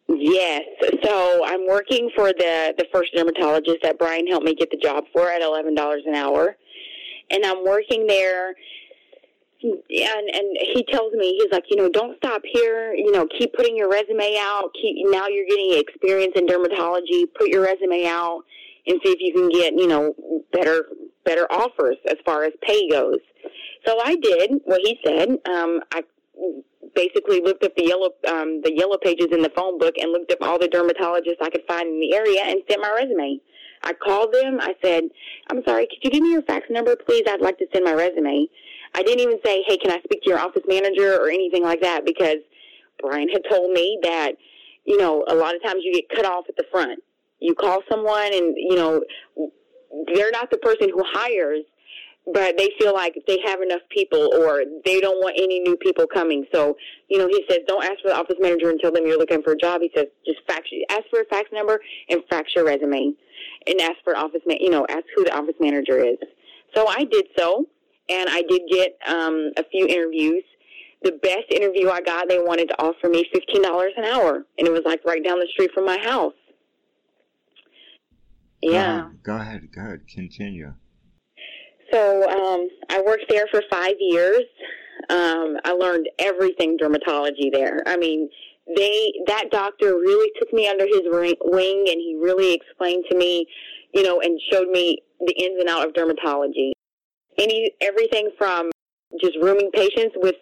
yes. 0.08 0.62
So 1.04 1.42
I'm 1.46 1.68
working 1.68 2.10
for 2.16 2.32
the 2.32 2.74
the 2.76 2.86
first 2.92 3.14
dermatologist 3.14 3.78
that 3.84 4.00
Brian 4.00 4.26
helped 4.26 4.44
me 4.44 4.56
get 4.56 4.72
the 4.72 4.78
job 4.78 5.04
for 5.12 5.30
at 5.30 5.42
eleven 5.42 5.76
dollars 5.76 6.02
an 6.06 6.16
hour, 6.16 6.56
and 7.30 7.44
I'm 7.46 7.64
working 7.64 8.08
there. 8.08 8.56
And 9.62 10.26
and 10.34 10.56
he 10.74 10.84
tells 10.90 11.12
me 11.12 11.38
he's 11.38 11.52
like 11.52 11.66
you 11.70 11.76
know 11.76 11.88
don't 11.88 12.16
stop 12.16 12.42
here 12.52 12.94
you 12.94 13.12
know 13.12 13.28
keep 13.38 13.54
putting 13.54 13.76
your 13.76 13.88
resume 13.88 14.36
out 14.40 14.70
keep 14.74 14.96
now 15.08 15.28
you're 15.28 15.46
getting 15.46 15.78
experience 15.78 16.32
in 16.34 16.48
dermatology 16.48 17.26
put 17.38 17.46
your 17.46 17.62
resume 17.62 18.04
out 18.06 18.42
and 18.86 19.00
see 19.04 19.12
if 19.12 19.20
you 19.20 19.32
can 19.32 19.48
get 19.50 19.74
you 19.74 19.86
know 19.86 20.14
better 20.52 20.86
better 21.24 21.46
offers 21.50 21.96
as 22.08 22.16
far 22.24 22.44
as 22.44 22.52
pay 22.62 22.88
goes 22.88 23.18
so 23.86 23.98
I 24.02 24.16
did 24.16 24.60
what 24.64 24.80
he 24.82 24.98
said 25.04 25.30
um 25.46 25.80
I 25.92 26.02
basically 26.94 27.40
looked 27.40 27.64
up 27.64 27.74
the 27.76 27.86
yellow 27.86 28.10
um, 28.28 28.60
the 28.62 28.72
yellow 28.74 28.98
pages 29.02 29.28
in 29.32 29.42
the 29.42 29.52
phone 29.56 29.78
book 29.78 29.94
and 29.98 30.12
looked 30.12 30.32
up 30.32 30.38
all 30.42 30.58
the 30.58 30.68
dermatologists 30.68 31.40
I 31.40 31.50
could 31.50 31.64
find 31.66 31.88
in 31.88 32.00
the 32.00 32.14
area 32.14 32.40
and 32.44 32.60
sent 32.68 32.80
my 32.80 32.92
resume. 32.92 33.40
I 33.84 33.92
called 33.94 34.32
them. 34.32 34.58
I 34.60 34.74
said, 34.82 35.04
"I'm 35.50 35.62
sorry, 35.66 35.86
could 35.86 35.98
you 36.02 36.10
give 36.10 36.22
me 36.22 36.32
your 36.32 36.42
fax 36.42 36.66
number, 36.70 36.94
please? 36.96 37.24
I'd 37.28 37.40
like 37.40 37.58
to 37.58 37.66
send 37.72 37.84
my 37.84 37.94
resume." 37.94 38.46
I 38.94 39.02
didn't 39.02 39.20
even 39.20 39.38
say, 39.44 39.64
"Hey, 39.66 39.76
can 39.78 39.90
I 39.90 40.00
speak 40.04 40.22
to 40.22 40.30
your 40.30 40.38
office 40.38 40.62
manager 40.68 41.16
or 41.16 41.30
anything 41.30 41.62
like 41.62 41.80
that?" 41.80 42.04
Because 42.04 42.38
Brian 43.00 43.28
had 43.28 43.42
told 43.50 43.72
me 43.72 43.98
that 44.02 44.32
you 44.84 44.98
know 44.98 45.24
a 45.28 45.34
lot 45.34 45.54
of 45.54 45.62
times 45.62 45.82
you 45.84 45.92
get 45.94 46.08
cut 46.10 46.26
off 46.26 46.44
at 46.48 46.56
the 46.56 46.64
front. 46.70 47.02
You 47.42 47.54
call 47.54 47.80
someone 47.90 48.32
and 48.32 48.54
you 48.56 48.76
know 48.76 49.02
they're 50.14 50.30
not 50.30 50.50
the 50.50 50.58
person 50.58 50.88
who 50.88 51.02
hires 51.04 51.64
but 52.26 52.56
they 52.56 52.70
feel 52.78 52.94
like 52.94 53.14
they 53.26 53.38
have 53.44 53.60
enough 53.60 53.80
people 53.90 54.30
or 54.38 54.62
they 54.84 55.00
don't 55.00 55.20
want 55.20 55.34
any 55.36 55.58
new 55.60 55.76
people 55.76 56.06
coming. 56.06 56.46
So, 56.54 56.76
you 57.08 57.18
know, 57.18 57.26
he 57.26 57.44
says, 57.48 57.60
don't 57.66 57.84
ask 57.84 58.00
for 58.00 58.08
the 58.08 58.16
office 58.16 58.36
manager 58.38 58.70
and 58.70 58.78
tell 58.80 58.92
them 58.92 59.06
you're 59.06 59.18
looking 59.18 59.42
for 59.42 59.52
a 59.52 59.56
job. 59.56 59.80
He 59.80 59.90
says, 59.94 60.06
just 60.24 60.38
fax, 60.46 60.68
ask 60.90 61.02
for 61.10 61.20
a 61.20 61.24
fax 61.24 61.48
number 61.52 61.80
and 62.08 62.22
fax 62.30 62.54
your 62.54 62.64
resume 62.64 63.12
and 63.66 63.80
ask 63.80 63.96
for 64.04 64.16
office, 64.16 64.42
ma- 64.46 64.54
you 64.60 64.70
know, 64.70 64.86
ask 64.88 65.02
who 65.16 65.24
the 65.24 65.36
office 65.36 65.56
manager 65.60 65.98
is. 65.98 66.16
So 66.74 66.86
I 66.86 67.04
did 67.04 67.26
so 67.36 67.66
and 68.08 68.28
I 68.30 68.42
did 68.48 68.62
get, 68.70 68.96
um, 69.08 69.50
a 69.56 69.64
few 69.64 69.86
interviews. 69.88 70.44
The 71.02 71.12
best 71.20 71.50
interview 71.50 71.90
I 71.90 72.00
got, 72.00 72.28
they 72.28 72.38
wanted 72.38 72.68
to 72.68 72.80
offer 72.80 73.08
me 73.08 73.28
$15 73.34 73.90
an 73.96 74.04
hour 74.04 74.44
and 74.58 74.68
it 74.68 74.70
was 74.70 74.82
like 74.84 75.04
right 75.04 75.24
down 75.24 75.40
the 75.40 75.48
street 75.50 75.72
from 75.74 75.84
my 75.86 75.98
house. 75.98 76.34
Yeah. 78.62 79.08
Go 79.22 79.36
ahead, 79.36 79.68
go 79.74 79.80
ahead, 79.82 80.02
continue. 80.12 80.74
So 81.92 82.28
um, 82.28 82.68
I 82.88 83.02
worked 83.02 83.26
there 83.28 83.46
for 83.50 83.62
five 83.70 83.94
years. 83.98 84.42
Um, 85.10 85.56
I 85.64 85.72
learned 85.72 86.08
everything 86.18 86.78
dermatology 86.78 87.52
there. 87.52 87.82
I 87.86 87.96
mean, 87.96 88.30
they 88.76 89.12
that 89.26 89.50
doctor 89.50 89.94
really 89.94 90.30
took 90.38 90.52
me 90.52 90.68
under 90.68 90.86
his 90.86 91.02
wing, 91.04 91.84
and 91.88 91.96
he 91.96 92.18
really 92.22 92.54
explained 92.54 93.04
to 93.10 93.16
me, 93.16 93.46
you 93.92 94.02
know, 94.02 94.20
and 94.20 94.40
showed 94.50 94.68
me 94.68 94.98
the 95.20 95.34
ins 95.34 95.60
and 95.60 95.68
out 95.68 95.86
of 95.86 95.94
dermatology. 95.94 96.70
Any 97.38 97.72
everything 97.80 98.30
from 98.38 98.70
just 99.20 99.36
rooming 99.42 99.70
patients 99.72 100.14
with 100.16 100.36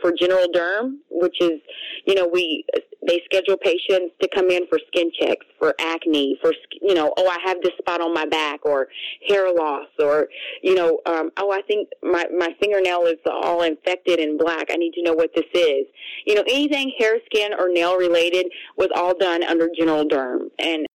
for 0.00 0.12
general 0.12 0.46
derm, 0.48 0.96
which 1.10 1.36
is, 1.40 1.60
you 2.06 2.14
know, 2.14 2.26
we 2.26 2.64
they 3.06 3.22
schedule 3.24 3.56
patients 3.56 4.14
to 4.20 4.28
come 4.34 4.50
in 4.50 4.66
for 4.68 4.78
skin 4.88 5.10
checks, 5.18 5.46
for 5.58 5.74
acne, 5.80 6.38
for 6.42 6.52
you 6.82 6.94
know, 6.94 7.12
oh, 7.16 7.28
I 7.28 7.38
have 7.44 7.58
this 7.62 7.72
spot 7.78 8.00
on 8.00 8.12
my 8.14 8.26
back, 8.26 8.64
or 8.64 8.88
hair 9.26 9.52
loss, 9.52 9.88
or 9.98 10.28
you 10.62 10.74
know, 10.74 11.00
um, 11.06 11.30
oh, 11.38 11.50
I 11.52 11.62
think 11.62 11.88
my 12.02 12.26
my 12.36 12.54
fingernail 12.60 13.06
is 13.06 13.18
all 13.26 13.62
infected 13.62 14.20
and 14.20 14.38
black. 14.38 14.66
I 14.70 14.76
need 14.76 14.92
to 14.94 15.02
know 15.02 15.14
what 15.14 15.30
this 15.34 15.46
is. 15.54 15.86
You 16.26 16.34
know, 16.34 16.42
anything 16.48 16.92
hair, 16.98 17.18
skin, 17.26 17.52
or 17.58 17.68
nail 17.68 17.96
related 17.96 18.46
was 18.76 18.88
all 18.94 19.16
done 19.16 19.42
under 19.44 19.68
general 19.78 20.04
derm, 20.04 20.48
and 20.58 20.86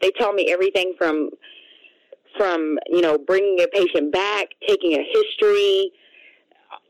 They 0.00 0.10
tell 0.18 0.32
me 0.32 0.50
everything 0.52 0.94
from 0.98 1.30
from 2.36 2.78
you 2.88 3.00
know 3.00 3.18
bringing 3.18 3.60
a 3.60 3.68
patient 3.68 4.12
back, 4.12 4.48
taking 4.66 4.94
a 4.94 5.04
history, 5.12 5.92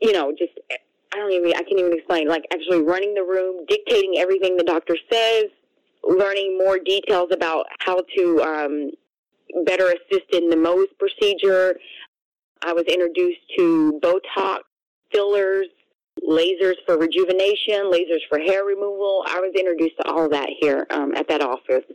you 0.01 0.13
know, 0.13 0.33
just 0.37 0.53
I 1.13 1.17
don't 1.17 1.31
even 1.31 1.51
I 1.53 1.63
can't 1.63 1.79
even 1.79 1.93
explain. 1.93 2.27
Like 2.27 2.43
actually 2.53 2.81
running 2.81 3.13
the 3.13 3.23
room, 3.23 3.65
dictating 3.67 4.15
everything 4.17 4.57
the 4.57 4.63
doctor 4.63 4.95
says, 5.11 5.45
learning 6.03 6.57
more 6.57 6.77
details 6.79 7.29
about 7.31 7.65
how 7.79 8.03
to 8.17 8.41
um, 8.41 8.91
better 9.65 9.85
assist 9.85 10.33
in 10.33 10.49
the 10.49 10.55
Mohs 10.55 10.87
procedure. 10.99 11.75
I 12.61 12.73
was 12.73 12.83
introduced 12.83 13.39
to 13.57 13.99
Botox, 14.03 14.59
fillers, 15.11 15.67
lasers 16.27 16.75
for 16.85 16.97
rejuvenation, 16.97 17.85
lasers 17.85 18.21
for 18.29 18.39
hair 18.39 18.65
removal. 18.65 19.23
I 19.27 19.39
was 19.39 19.53
introduced 19.57 19.95
to 20.01 20.09
all 20.09 20.29
that 20.29 20.49
here 20.59 20.85
um, 20.91 21.15
at 21.15 21.27
that 21.29 21.41
office. 21.41 21.85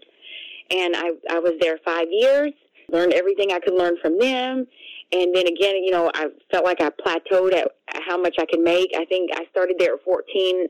And 0.71 0.97
I, 0.97 1.11
I 1.31 1.39
was 1.39 1.53
there 1.61 1.79
five 1.85 2.07
years, 2.11 2.53
learned 2.91 3.13
everything 3.13 3.53
I 3.53 3.61
could 3.61 3.75
learn 3.75 3.97
from 4.01 4.19
them. 4.19 4.67
And 5.15 5.35
then 5.35 5.47
again, 5.47 5.77
you 5.77 5.93
know, 5.93 6.11
I 6.13 6.27
felt 6.51 6.65
like 6.65 6.81
I 6.81 6.91
plateaued 6.91 7.53
at 7.53 7.69
how 8.07 8.21
much 8.21 8.35
I 8.39 8.47
could 8.47 8.61
make. 8.61 8.91
I 8.97 9.05
think 9.05 9.31
I 9.33 9.47
started 9.51 9.77
there 9.79 9.95
at 9.95 10.03
14. 10.05 10.67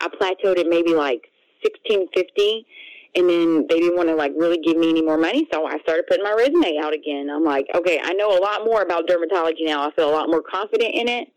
I 0.00 0.08
plateaued 0.08 0.58
at 0.58 0.66
maybe 0.66 0.94
like 0.94 1.28
1650 1.62 2.66
and 3.14 3.28
then 3.28 3.66
they 3.68 3.80
didn't 3.80 3.96
want 3.96 4.08
to 4.08 4.14
like 4.14 4.32
really 4.38 4.58
give 4.58 4.76
me 4.76 4.88
any 4.88 5.02
more 5.02 5.18
money 5.18 5.46
so 5.52 5.66
i 5.66 5.78
started 5.80 6.06
putting 6.08 6.24
my 6.24 6.32
resume 6.32 6.78
out 6.82 6.94
again. 6.94 7.28
I'm 7.30 7.44
like 7.44 7.66
okay 7.74 8.00
i 8.02 8.12
know 8.14 8.36
a 8.36 8.40
lot 8.40 8.64
more 8.64 8.82
about 8.82 9.06
dermatology 9.06 9.66
now. 9.66 9.86
I 9.86 9.92
feel 9.92 10.08
a 10.08 10.16
lot 10.16 10.28
more 10.28 10.42
confident 10.42 10.94
in 10.94 11.08
it. 11.08 11.28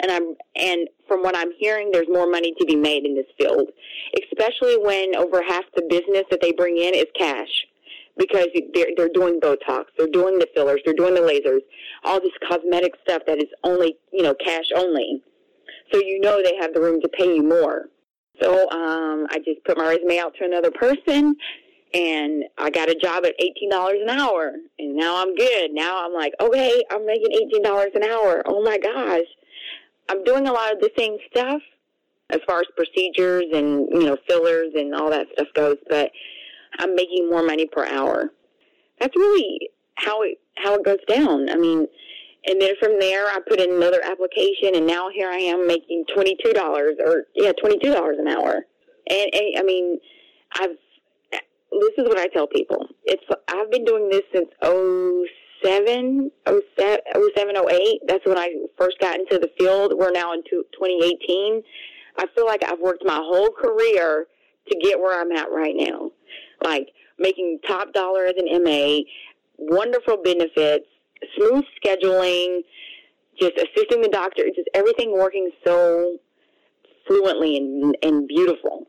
And 0.00 0.10
i'm 0.10 0.34
and 0.56 0.88
from 1.08 1.22
what 1.22 1.36
i'm 1.36 1.50
hearing 1.58 1.90
there's 1.90 2.08
more 2.08 2.30
money 2.30 2.54
to 2.58 2.66
be 2.66 2.76
made 2.76 3.04
in 3.04 3.14
this 3.14 3.26
field 3.38 3.70
especially 4.22 4.76
when 4.76 5.16
over 5.16 5.42
half 5.42 5.64
the 5.74 5.82
business 5.88 6.24
that 6.30 6.40
they 6.40 6.52
bring 6.52 6.76
in 6.76 6.94
is 6.94 7.06
cash 7.18 7.66
because 8.16 8.48
they're 8.74 8.88
they're 8.96 9.10
doing 9.14 9.40
botox 9.40 9.84
they're 9.96 10.06
doing 10.12 10.38
the 10.38 10.48
fillers 10.54 10.80
they're 10.84 10.94
doing 10.94 11.14
the 11.14 11.20
lasers 11.20 11.60
all 12.04 12.20
this 12.20 12.32
cosmetic 12.48 12.92
stuff 13.02 13.22
that 13.26 13.38
is 13.38 13.48
only 13.64 13.96
you 14.12 14.22
know 14.22 14.34
cash 14.34 14.66
only 14.76 15.22
so 15.92 15.98
you 15.98 16.20
know 16.20 16.42
they 16.42 16.56
have 16.56 16.74
the 16.74 16.80
room 16.80 17.00
to 17.00 17.08
pay 17.08 17.34
you 17.34 17.42
more 17.42 17.86
so 18.40 18.68
um, 18.70 19.26
I 19.30 19.38
just 19.44 19.64
put 19.64 19.76
my 19.76 19.88
resume 19.88 20.18
out 20.18 20.34
to 20.38 20.44
another 20.44 20.70
person, 20.70 21.36
and 21.92 22.44
I 22.58 22.70
got 22.70 22.88
a 22.88 22.94
job 22.94 23.24
at 23.24 23.34
eighteen 23.38 23.70
dollars 23.70 23.98
an 24.02 24.10
hour, 24.10 24.52
and 24.78 24.96
now 24.96 25.22
I'm 25.22 25.34
good. 25.34 25.72
Now 25.72 26.04
I'm 26.04 26.14
like, 26.14 26.32
okay, 26.40 26.82
I'm 26.90 27.04
making 27.06 27.32
eighteen 27.32 27.62
dollars 27.62 27.90
an 27.94 28.04
hour. 28.04 28.42
Oh 28.46 28.62
my 28.62 28.78
gosh, 28.78 29.26
I'm 30.08 30.24
doing 30.24 30.48
a 30.48 30.52
lot 30.52 30.72
of 30.72 30.80
the 30.80 30.90
same 30.96 31.18
stuff 31.30 31.60
as 32.30 32.40
far 32.46 32.60
as 32.60 32.66
procedures 32.74 33.44
and 33.52 33.86
you 33.92 34.04
know 34.04 34.16
fillers 34.26 34.72
and 34.74 34.94
all 34.94 35.10
that 35.10 35.26
stuff 35.34 35.48
goes, 35.54 35.76
but 35.88 36.10
I'm 36.78 36.94
making 36.94 37.28
more 37.28 37.42
money 37.42 37.66
per 37.66 37.86
hour. 37.86 38.32
That's 39.00 39.16
really 39.16 39.70
how 39.96 40.22
it 40.22 40.38
how 40.56 40.74
it 40.74 40.84
goes 40.84 40.98
down. 41.08 41.48
I 41.50 41.56
mean, 41.56 41.86
and 42.46 42.60
then 42.60 42.74
from 42.80 42.98
there, 42.98 43.26
I 43.26 43.38
put 43.48 43.60
in 43.60 43.72
another 43.72 44.00
application, 44.04 44.74
and 44.74 44.86
now 44.86 45.08
here 45.14 45.28
I 45.30 45.36
am 45.36 45.66
making 45.66 46.04
twenty 46.14 46.36
two 46.44 46.52
dollars, 46.52 46.94
or 47.04 47.24
yeah, 47.34 47.52
twenty 47.52 47.78
two 47.78 47.92
dollars 47.92 48.16
an 48.18 48.28
hour. 48.28 48.62
And, 49.08 49.34
and 49.34 49.58
I 49.58 49.62
mean, 49.62 49.98
I've 50.54 50.76
this 51.80 51.92
is 51.98 52.04
what 52.08 52.18
I 52.18 52.26
tell 52.28 52.46
people. 52.46 52.86
It's 53.04 53.24
I've 53.48 53.70
been 53.70 53.84
doing 53.84 54.08
this 54.10 54.22
since 54.32 54.48
oh 54.62 55.24
seven, 55.64 56.30
oh 56.46 56.60
seven, 56.78 57.00
oh 57.14 57.30
seven, 57.36 57.56
oh 57.56 57.68
eight. 57.70 58.00
That's 58.06 58.26
when 58.26 58.38
I 58.38 58.50
first 58.78 58.98
got 59.00 59.18
into 59.18 59.38
the 59.38 59.50
field. 59.58 59.94
We're 59.96 60.12
now 60.12 60.32
in 60.32 60.42
twenty 60.76 61.02
eighteen. 61.04 61.62
I 62.18 62.26
feel 62.34 62.46
like 62.46 62.62
I've 62.64 62.80
worked 62.80 63.04
my 63.06 63.20
whole 63.22 63.50
career 63.50 64.26
to 64.68 64.78
get 64.82 64.98
where 64.98 65.18
I'm 65.20 65.32
at 65.32 65.50
right 65.50 65.74
now. 65.74 66.10
Like 66.62 66.88
making 67.18 67.58
top 67.66 67.92
dollar 67.92 68.24
as 68.24 68.34
an 68.36 68.62
MA, 68.62 69.00
wonderful 69.58 70.18
benefits, 70.22 70.86
smooth 71.36 71.64
scheduling, 71.82 72.60
just 73.40 73.56
assisting 73.56 74.02
the 74.02 74.08
doctor, 74.08 74.44
just 74.54 74.68
everything 74.74 75.12
working 75.12 75.50
so 75.64 76.18
fluently 77.06 77.56
and, 77.56 77.96
and 78.02 78.28
beautiful. 78.28 78.86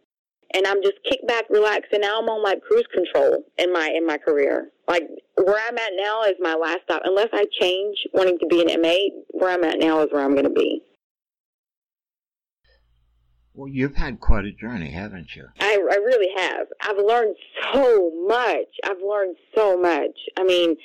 And 0.56 0.68
I'm 0.68 0.84
just 0.84 0.98
kick 1.10 1.26
back, 1.28 1.46
relax, 1.50 1.88
and 1.92 2.02
now 2.02 2.20
I'm 2.20 2.30
on 2.30 2.44
like 2.44 2.62
cruise 2.62 2.86
control 2.94 3.44
in 3.58 3.74
my 3.74 3.92
in 3.96 4.06
my 4.06 4.18
career. 4.18 4.70
Like 4.88 5.04
where 5.36 5.60
I'm 5.68 5.78
at 5.78 5.94
now 5.96 6.24
is 6.24 6.36
my 6.40 6.54
last 6.54 6.80
stop. 6.84 7.02
Unless 7.06 7.30
I 7.34 7.46
change 7.60 7.98
wanting 8.14 8.38
to 8.38 8.46
be 8.46 8.62
an 8.62 8.82
MA, 8.82 8.96
where 9.30 9.50
I'm 9.50 9.64
at 9.64 9.80
now 9.80 10.02
is 10.02 10.10
where 10.12 10.24
I'm 10.24 10.34
going 10.34 10.44
to 10.44 10.52
be. 10.52 10.84
Well, 13.56 13.68
you've 13.68 13.96
had 13.96 14.20
quite 14.20 14.46
a 14.46 14.52
journey, 14.52 14.92
haven't 14.92 15.36
you? 15.36 15.48
I, 15.60 15.74
I 15.74 15.96
really 15.98 16.30
have. 16.36 16.68
I've 16.82 16.98
learned 16.98 17.36
so 17.72 18.12
much. 18.28 18.68
I've 18.84 19.02
learned 19.08 19.36
so 19.56 19.78
much. 19.80 20.18
I 20.38 20.44
mean, 20.44 20.76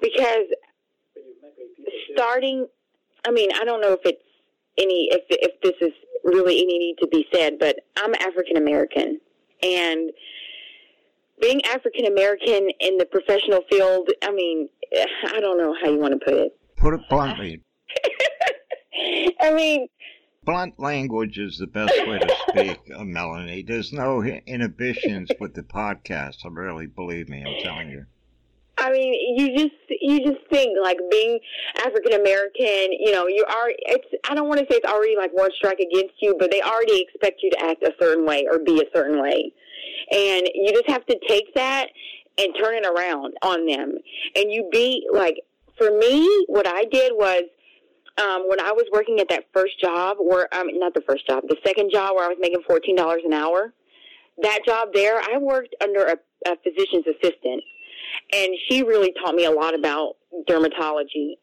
because 0.00 0.46
starting, 2.12 2.68
I 3.26 3.32
mean, 3.32 3.50
I 3.60 3.64
don't 3.64 3.80
know 3.80 3.92
if 3.92 4.00
it's 4.04 4.22
any, 4.78 5.08
if, 5.10 5.22
if 5.28 5.60
this 5.60 5.74
is 5.80 5.92
really 6.22 6.58
any 6.58 6.78
need 6.78 6.96
to 7.00 7.08
be 7.08 7.26
said, 7.32 7.58
but 7.58 7.76
I'm 7.96 8.14
African 8.14 8.56
American. 8.58 9.20
And 9.62 10.10
being 11.40 11.64
African 11.64 12.06
American 12.06 12.70
in 12.78 12.96
the 12.96 13.06
professional 13.06 13.62
field, 13.68 14.08
I 14.22 14.30
mean, 14.30 14.68
I 15.26 15.40
don't 15.40 15.58
know 15.58 15.74
how 15.82 15.90
you 15.90 15.98
want 15.98 16.12
to 16.12 16.24
put 16.24 16.34
it. 16.34 16.52
Put 16.76 16.94
it 16.94 17.00
bluntly. 17.10 17.60
I 19.40 19.52
mean, 19.52 19.88
blunt 20.44 20.78
language 20.78 21.38
is 21.38 21.58
the 21.58 21.66
best 21.66 21.94
way 22.06 22.18
to 22.18 22.36
speak, 22.48 22.80
uh, 22.94 23.04
Melanie. 23.04 23.62
There's 23.62 23.92
no 23.92 24.22
inhibitions 24.22 25.30
with 25.40 25.54
the 25.54 25.62
podcast. 25.62 26.44
I 26.44 26.48
really 26.48 26.86
believe 26.86 27.28
me. 27.28 27.44
I'm 27.46 27.62
telling 27.62 27.90
you. 27.90 28.06
I 28.76 28.90
mean, 28.90 29.14
you 29.36 29.56
just 29.56 29.74
you 30.00 30.24
just 30.24 30.46
think 30.50 30.76
like 30.82 30.98
being 31.10 31.38
African 31.78 32.20
American, 32.20 32.92
you 32.98 33.12
know, 33.12 33.26
you 33.28 33.44
are. 33.48 33.70
It's 33.70 34.06
I 34.28 34.34
don't 34.34 34.48
want 34.48 34.60
to 34.60 34.66
say 34.70 34.78
it's 34.78 34.90
already 34.90 35.16
like 35.16 35.32
one 35.32 35.50
strike 35.56 35.78
against 35.78 36.14
you, 36.20 36.36
but 36.38 36.50
they 36.50 36.60
already 36.60 37.00
expect 37.00 37.40
you 37.42 37.50
to 37.50 37.64
act 37.64 37.82
a 37.84 37.92
certain 38.00 38.26
way 38.26 38.46
or 38.50 38.58
be 38.58 38.80
a 38.80 38.96
certain 38.96 39.22
way, 39.22 39.52
and 40.10 40.48
you 40.54 40.72
just 40.72 40.88
have 40.88 41.06
to 41.06 41.18
take 41.28 41.54
that 41.54 41.86
and 42.36 42.48
turn 42.60 42.74
it 42.74 42.84
around 42.84 43.34
on 43.42 43.66
them, 43.66 43.94
and 44.36 44.52
you 44.52 44.68
be 44.70 45.06
like. 45.12 45.36
For 45.76 45.90
me, 45.90 46.44
what 46.46 46.68
I 46.68 46.84
did 46.84 47.14
was 47.16 47.42
um, 48.20 48.44
when 48.48 48.60
I 48.60 48.72
was 48.72 48.84
working 48.92 49.20
at 49.20 49.28
that 49.28 49.46
first 49.52 49.80
job, 49.80 50.18
or 50.20 50.48
um, 50.54 50.68
not 50.78 50.94
the 50.94 51.02
first 51.02 51.26
job, 51.26 51.44
the 51.48 51.56
second 51.64 51.90
job 51.92 52.14
where 52.14 52.24
I 52.24 52.28
was 52.28 52.38
making 52.40 52.62
fourteen 52.66 52.96
dollars 52.96 53.22
an 53.24 53.32
hour. 53.32 53.72
That 54.42 54.60
job 54.66 54.88
there, 54.92 55.20
I 55.20 55.38
worked 55.38 55.74
under 55.82 56.04
a, 56.04 56.16
a 56.46 56.56
physician's 56.62 57.06
assistant, 57.06 57.62
and 58.32 58.52
she 58.68 58.82
really 58.82 59.12
taught 59.22 59.34
me 59.34 59.44
a 59.44 59.50
lot 59.50 59.74
about 59.74 60.16
dermatology. 60.48 61.34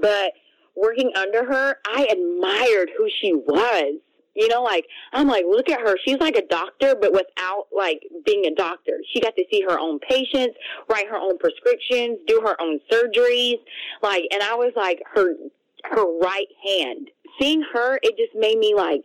But 0.00 0.32
working 0.74 1.10
under 1.16 1.44
her, 1.44 1.76
I 1.86 2.06
admired 2.10 2.90
who 2.96 3.08
she 3.20 3.34
was. 3.34 4.00
You 4.34 4.48
know, 4.48 4.62
like 4.62 4.86
I'm 5.12 5.26
like, 5.26 5.44
look 5.48 5.68
at 5.68 5.80
her. 5.80 5.96
She's 6.04 6.18
like 6.18 6.36
a 6.36 6.46
doctor, 6.46 6.94
but 6.94 7.12
without 7.12 7.66
like 7.76 8.02
being 8.24 8.46
a 8.46 8.54
doctor. 8.54 8.92
She 9.12 9.20
got 9.20 9.34
to 9.36 9.44
see 9.50 9.62
her 9.68 9.78
own 9.78 9.98
patients, 9.98 10.56
write 10.88 11.08
her 11.08 11.16
own 11.16 11.36
prescriptions, 11.36 12.18
do 12.26 12.40
her 12.44 12.56
own 12.60 12.78
surgeries. 12.90 13.58
Like, 14.02 14.24
and 14.32 14.42
I 14.42 14.54
was 14.54 14.72
like 14.76 15.02
her 15.14 15.34
her 15.84 16.18
right 16.20 16.48
hand. 16.66 17.10
Seeing 17.40 17.62
her, 17.72 17.98
it 18.02 18.16
just 18.16 18.34
made 18.34 18.58
me 18.58 18.74
like 18.74 19.04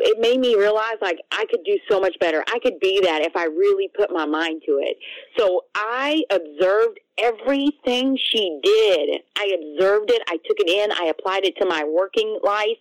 it 0.00 0.18
made 0.20 0.38
me 0.38 0.54
realize 0.56 0.96
like 1.02 1.18
I 1.32 1.44
could 1.50 1.64
do 1.64 1.76
so 1.90 2.00
much 2.00 2.16
better. 2.20 2.44
I 2.48 2.58
could 2.60 2.78
be 2.80 3.00
that 3.02 3.22
if 3.22 3.36
I 3.36 3.44
really 3.44 3.90
put 3.96 4.10
my 4.10 4.26
mind 4.26 4.62
to 4.66 4.78
it. 4.80 4.96
So 5.36 5.64
I 5.74 6.22
observed 6.30 7.00
everything 7.18 8.16
she 8.16 8.60
did. 8.62 9.20
I 9.36 9.56
observed 9.58 10.10
it. 10.10 10.22
I 10.28 10.36
took 10.36 10.58
it 10.60 10.68
in. 10.68 10.92
I 10.92 11.08
applied 11.10 11.44
it 11.44 11.56
to 11.60 11.66
my 11.66 11.84
working 11.84 12.38
life 12.44 12.78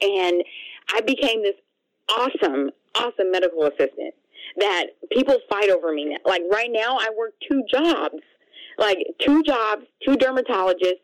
and 0.00 0.44
I 0.94 1.00
became 1.00 1.42
this 1.42 1.56
awesome, 2.08 2.70
awesome 2.94 3.30
medical 3.30 3.64
assistant 3.64 4.14
that 4.58 4.86
people 5.10 5.38
fight 5.48 5.70
over 5.70 5.92
me. 5.92 6.16
Like 6.24 6.42
right 6.50 6.70
now 6.70 6.96
I 6.98 7.08
work 7.16 7.32
two 7.48 7.62
jobs, 7.70 8.22
like 8.78 8.98
two 9.20 9.42
jobs, 9.42 9.82
two 10.04 10.16
dermatologists 10.16 11.02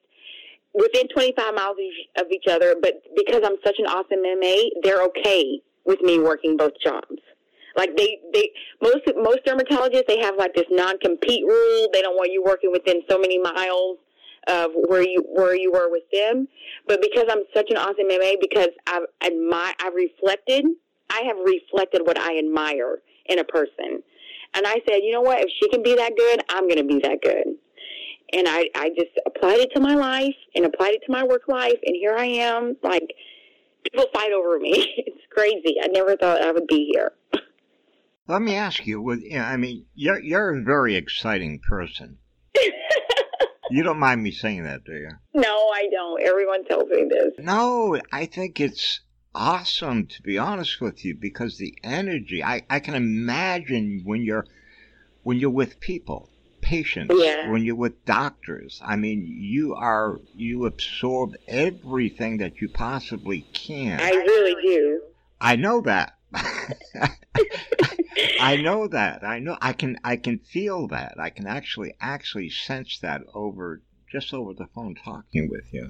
within 0.77 1.09
25 1.09 1.55
miles 1.55 1.77
of 2.19 2.27
each 2.31 2.45
other, 2.51 2.77
but 2.81 3.03
because 3.17 3.41
I'm 3.45 3.57
such 3.65 3.77
an 3.79 3.87
awesome 3.87 4.23
MA, 4.23 4.69
they're 4.83 5.03
okay 5.05 5.61
with 5.85 6.01
me 6.03 6.19
working 6.19 6.57
both 6.57 6.73
jobs. 6.85 7.21
Like 7.77 7.97
they, 7.97 8.19
they 8.33 8.51
most 8.81 9.05
most 9.17 9.41
dermatologists 9.47 10.07
they 10.09 10.19
have 10.21 10.37
like 10.37 10.55
this 10.55 10.65
non-compete 10.71 11.45
rule. 11.45 11.89
They 11.93 12.01
don't 12.01 12.17
want 12.17 12.33
you 12.33 12.43
working 12.43 12.73
within 12.73 13.03
so 13.09 13.19
many 13.19 13.39
miles 13.39 13.99
of 14.49 14.71
where 14.75 15.03
you 15.03 15.23
where 15.29 15.55
you 15.55 15.73
were 15.73 15.91
with 15.91 16.05
them. 16.13 16.49
But 16.89 17.03
because 17.03 17.25
I'm 17.31 17.45
such 17.55 17.71
an 17.71 17.77
awesome 17.77 18.09
MA, 18.09 18.33
because 18.41 18.71
I've 18.87 19.03
admire, 19.23 19.75
I've 19.81 19.95
reflected, 19.95 20.65
I 21.11 21.23
have 21.27 21.37
reflected 21.45 22.03
what 22.07 22.19
I 22.19 22.39
admire 22.39 22.99
in 23.27 23.41
a 23.41 23.45
person. 23.45 24.03
And 24.55 24.67
I 24.67 24.77
said, 24.89 25.01
you 25.03 25.13
know 25.13 25.21
what? 25.21 25.41
If 25.41 25.51
she 25.61 25.69
can 25.69 25.83
be 25.83 25.95
that 25.97 26.17
good, 26.17 26.43
I'm 26.49 26.63
going 26.69 26.79
to 26.79 26.85
be 26.85 27.01
that 27.01 27.21
good 27.21 27.59
and 28.33 28.47
I, 28.49 28.69
I 28.75 28.91
just 28.91 29.13
applied 29.27 29.59
it 29.61 29.71
to 29.75 29.81
my 29.81 29.95
life 29.95 30.35
and 30.55 30.65
applied 30.65 30.95
it 30.95 31.03
to 31.07 31.13
my 31.13 31.25
work 31.25 31.49
life 31.49 31.79
and 31.85 31.95
here 31.97 32.15
I 32.17 32.27
am 32.27 32.77
like 32.83 33.15
people 33.91 34.07
fight 34.13 34.33
over 34.33 34.59
me 34.59 34.95
it's 34.99 35.27
crazy 35.31 35.77
I 35.83 35.89
never 35.89 36.17
thought 36.17 36.43
I 36.43 36.51
would 36.53 36.67
be 36.67 36.91
here 36.93 37.13
Let 38.29 38.43
me 38.43 38.57
ask 38.57 38.85
you. 38.87 39.13
I 39.39 39.57
mean, 39.57 39.87
you're 39.95 40.21
you're 40.21 40.51
a 40.59 40.63
very 40.63 40.97
exciting 40.97 41.61
person. 41.69 42.19
You 43.69 43.83
don't 43.83 43.99
mind 43.99 44.23
me 44.23 44.31
saying 44.31 44.63
that, 44.63 44.85
do 44.85 44.93
you? 44.93 45.11
no, 45.35 45.71
I 45.75 45.89
don't. 45.91 46.23
Everyone 46.23 46.65
tells 46.65 46.89
me 46.89 47.05
this. 47.11 47.33
No, 47.39 48.01
I 48.13 48.27
think 48.27 48.61
it's 48.61 49.01
awesome 49.35 50.07
to 50.07 50.23
be 50.23 50.39
honest 50.39 50.81
with 50.81 51.05
you 51.05 51.15
because 51.15 51.59
the 51.59 51.77
energy 51.83 52.43
I, 52.43 52.63
I 52.71 52.81
can 52.81 52.95
imagine 52.95 54.03
when 54.05 54.23
you're 54.23 54.47
when 55.25 55.39
you're 55.39 55.51
with 55.51 55.81
people, 55.81 56.31
patients, 56.67 57.15
Yeah. 57.17 57.49
when 57.49 57.63
you're 57.65 57.77
with 57.77 58.05
doctors. 58.05 58.81
I 58.85 58.97
mean, 58.97 59.25
you 59.25 59.75
are 59.77 60.21
you 60.35 60.67
absorb 60.67 61.37
everything 61.47 62.39
that 62.39 62.61
you 62.61 62.69
possibly 62.69 63.43
can. 63.53 64.01
I 64.01 64.11
really 64.11 64.61
do. 64.61 65.03
I 65.41 65.55
know 65.55 65.81
that. 65.83 66.15
I 68.41 68.57
know 68.57 68.89
that. 68.89 69.23
I 69.23 69.39
know 69.39 69.57
I 69.63 69.73
can 69.75 70.01
I 70.03 70.17
can 70.17 70.41
feel 70.41 70.89
that. 70.89 71.15
I 71.21 71.31
can 71.31 71.47
actually 71.47 71.95
actually 72.01 72.51
sense 72.51 72.99
that 72.99 73.23
over 73.33 73.83
just 74.11 74.35
over 74.35 74.53
the 74.53 74.67
phone 74.75 74.97
talking 74.97 75.49
with 75.49 75.73
you. 75.73 75.89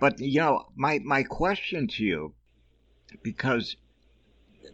But 0.00 0.20
you 0.20 0.40
know, 0.40 0.68
my 0.74 1.00
my 1.00 1.22
question 1.22 1.86
to 1.88 2.02
you 2.02 2.34
because 3.22 3.76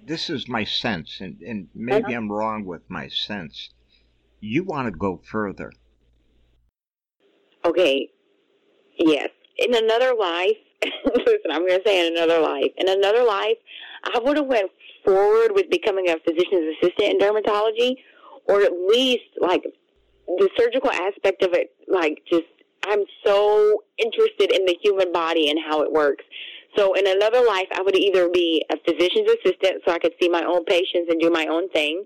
this 0.05 0.31
is 0.31 0.49
my 0.49 0.62
sense 0.62 1.21
and, 1.21 1.41
and 1.43 1.69
maybe 1.75 2.05
uh-huh. 2.05 2.15
I'm 2.15 2.31
wrong 2.31 2.65
with 2.65 2.88
my 2.88 3.09
sense. 3.09 3.71
You 4.42 4.64
want 4.64 4.87
to 4.87 4.90
go 4.90 5.20
further. 5.22 5.72
Okay. 7.64 8.11
Yes. 8.98 9.28
In 9.57 9.72
another 9.72 10.14
life, 10.18 10.57
listen, 10.83 11.50
I'm 11.52 11.64
going 11.64 11.81
to 11.81 11.83
say 11.87 12.05
in 12.05 12.16
another 12.16 12.40
life. 12.40 12.72
In 12.76 12.88
another 12.88 13.22
life, 13.22 13.57
I 14.02 14.18
would 14.18 14.37
have 14.37 14.46
went 14.46 14.68
forward 15.05 15.52
with 15.55 15.70
becoming 15.70 16.09
a 16.09 16.16
physician's 16.18 16.74
assistant 16.76 17.12
in 17.12 17.18
dermatology, 17.20 17.94
or 18.48 18.62
at 18.62 18.72
least 18.72 19.22
like 19.40 19.62
the 20.26 20.50
surgical 20.59 20.90
aspect 20.90 21.44
of 21.44 21.52
it. 21.52 21.70
Like, 21.87 22.18
just 22.28 22.42
I'm 22.85 23.05
so 23.24 23.85
interested 23.96 24.50
in 24.50 24.66
the 24.66 24.76
human 24.83 25.12
body 25.12 25.50
and 25.50 25.59
how 25.64 25.83
it 25.83 25.92
works. 25.92 26.24
So 26.76 26.94
in 26.94 27.07
another 27.07 27.44
life, 27.46 27.68
I 27.72 27.83
would 27.83 27.96
either 27.96 28.28
be 28.28 28.64
a 28.72 28.76
physician's 28.78 29.31
assistant 29.31 29.83
so 29.87 29.92
I 29.92 30.00
could 30.00 30.14
see 30.20 30.28
my 30.28 30.42
own 30.42 30.64
patients 30.64 31.11
and 31.11 31.20
do 31.20 31.31
my 31.31 31.46
own 31.46 31.68
thing, 31.70 32.05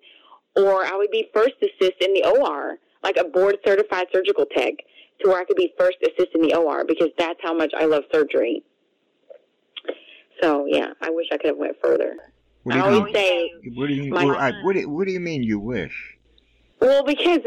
or 0.56 0.84
I 0.84 0.94
would 0.96 1.10
be 1.10 1.28
first 1.34 1.54
assist 1.62 2.00
in 2.00 2.12
the 2.14 2.24
OR, 2.24 2.78
like 3.02 3.16
a 3.16 3.24
board 3.24 3.56
certified 3.66 4.06
surgical 4.12 4.46
tech, 4.46 4.74
to 5.20 5.28
where 5.28 5.38
I 5.40 5.44
could 5.44 5.56
be 5.56 5.72
first 5.78 5.98
assist 6.02 6.34
in 6.34 6.42
the 6.42 6.54
OR 6.56 6.84
because 6.84 7.08
that's 7.18 7.38
how 7.42 7.54
much 7.54 7.72
I 7.76 7.84
love 7.84 8.04
surgery. 8.12 8.62
So 10.42 10.66
yeah, 10.68 10.88
I 11.00 11.10
wish 11.10 11.26
I 11.32 11.36
could 11.38 11.48
have 11.48 11.56
went 11.56 11.76
further. 11.82 12.16
What 12.64 12.74
do 12.74 12.78
I 12.80 12.82
you 12.90 12.98
always 12.98 13.14
mean? 13.14 13.14
say, 13.14 13.50
What 13.74 13.86
do 13.86 13.94
you 13.94 14.12
my- 14.12 14.24
what, 14.24 14.36
I- 14.38 14.62
what 14.62 14.74
do, 14.74 14.88
what 14.88 15.06
do 15.06 15.12
you 15.12 15.20
mean 15.20 15.42
you 15.42 15.58
wish? 15.58 16.12
well, 16.80 17.02
because 17.04 17.40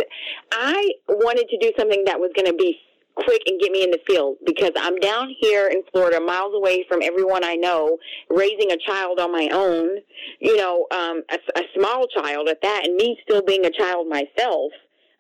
I 0.51 0.89
wanted 1.07 1.47
to 1.49 1.57
do 1.59 1.71
something 1.77 2.03
that 2.05 2.19
was 2.19 2.31
going 2.35 2.47
to 2.47 2.53
be 2.53 2.79
quick 3.23 3.41
and 3.47 3.59
get 3.59 3.71
me 3.71 3.83
in 3.83 3.91
the 3.91 3.99
field 4.07 4.37
because 4.45 4.71
I'm 4.77 4.95
down 4.97 5.33
here 5.39 5.67
in 5.67 5.81
Florida, 5.91 6.19
miles 6.19 6.53
away 6.55 6.85
from 6.87 7.01
everyone 7.01 7.43
I 7.43 7.55
know, 7.55 7.97
raising 8.29 8.71
a 8.71 8.77
child 8.77 9.19
on 9.19 9.31
my 9.31 9.49
own, 9.51 9.97
you 10.39 10.57
know, 10.57 10.87
um, 10.91 11.23
a, 11.29 11.59
a 11.59 11.63
small 11.77 12.07
child 12.07 12.49
at 12.49 12.61
that, 12.61 12.81
and 12.85 12.95
me 12.95 13.17
still 13.23 13.41
being 13.41 13.65
a 13.65 13.71
child 13.71 14.07
myself. 14.07 14.71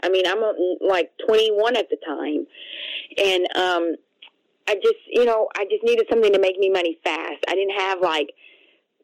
I 0.01 0.09
mean, 0.09 0.25
I'm 0.25 0.43
uh, 0.43 0.53
like 0.81 1.11
21 1.27 1.75
at 1.75 1.89
the 1.89 1.97
time, 2.05 2.45
and 3.17 3.57
um, 3.57 3.95
I 4.67 4.75
just, 4.75 4.99
you 5.07 5.25
know, 5.25 5.47
I 5.55 5.65
just 5.69 5.83
needed 5.83 6.05
something 6.09 6.31
to 6.31 6.39
make 6.39 6.57
me 6.57 6.69
money 6.69 6.97
fast. 7.03 7.43
I 7.47 7.55
didn't 7.55 7.77
have 7.77 8.01
like 8.01 8.31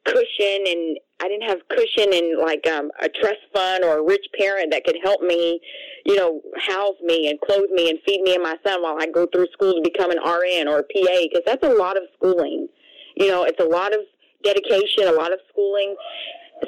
cushion 0.05 0.63
and 0.67 0.97
I 1.21 1.29
didn't 1.29 1.47
have 1.49 1.59
cushion 1.69 2.13
and 2.13 2.39
like 2.39 2.67
um, 2.67 2.91
a 3.01 3.07
trust 3.07 3.39
fund 3.53 3.83
or 3.83 3.99
a 3.99 4.03
rich 4.03 4.25
parent 4.37 4.71
that 4.71 4.83
could 4.83 4.97
help 5.01 5.21
me, 5.21 5.61
you 6.05 6.15
know, 6.15 6.41
house 6.57 6.95
me 7.01 7.29
and 7.29 7.39
clothe 7.39 7.69
me 7.71 7.89
and 7.89 7.99
feed 8.05 8.21
me 8.21 8.35
and 8.35 8.43
my 8.43 8.55
son 8.65 8.83
while 8.83 8.97
I 8.99 9.07
go 9.07 9.25
through 9.33 9.47
school 9.53 9.73
to 9.73 9.81
become 9.81 10.11
an 10.11 10.17
RN 10.17 10.67
or 10.67 10.79
a 10.79 10.83
PA 10.83 11.21
because 11.23 11.43
that's 11.45 11.63
a 11.63 11.73
lot 11.73 11.95
of 11.95 12.03
schooling. 12.17 12.67
You 13.15 13.29
know, 13.29 13.43
it's 13.43 13.61
a 13.61 13.67
lot 13.67 13.93
of 13.93 14.01
dedication, 14.43 15.07
a 15.07 15.13
lot 15.13 15.31
of 15.31 15.39
schooling. 15.49 15.95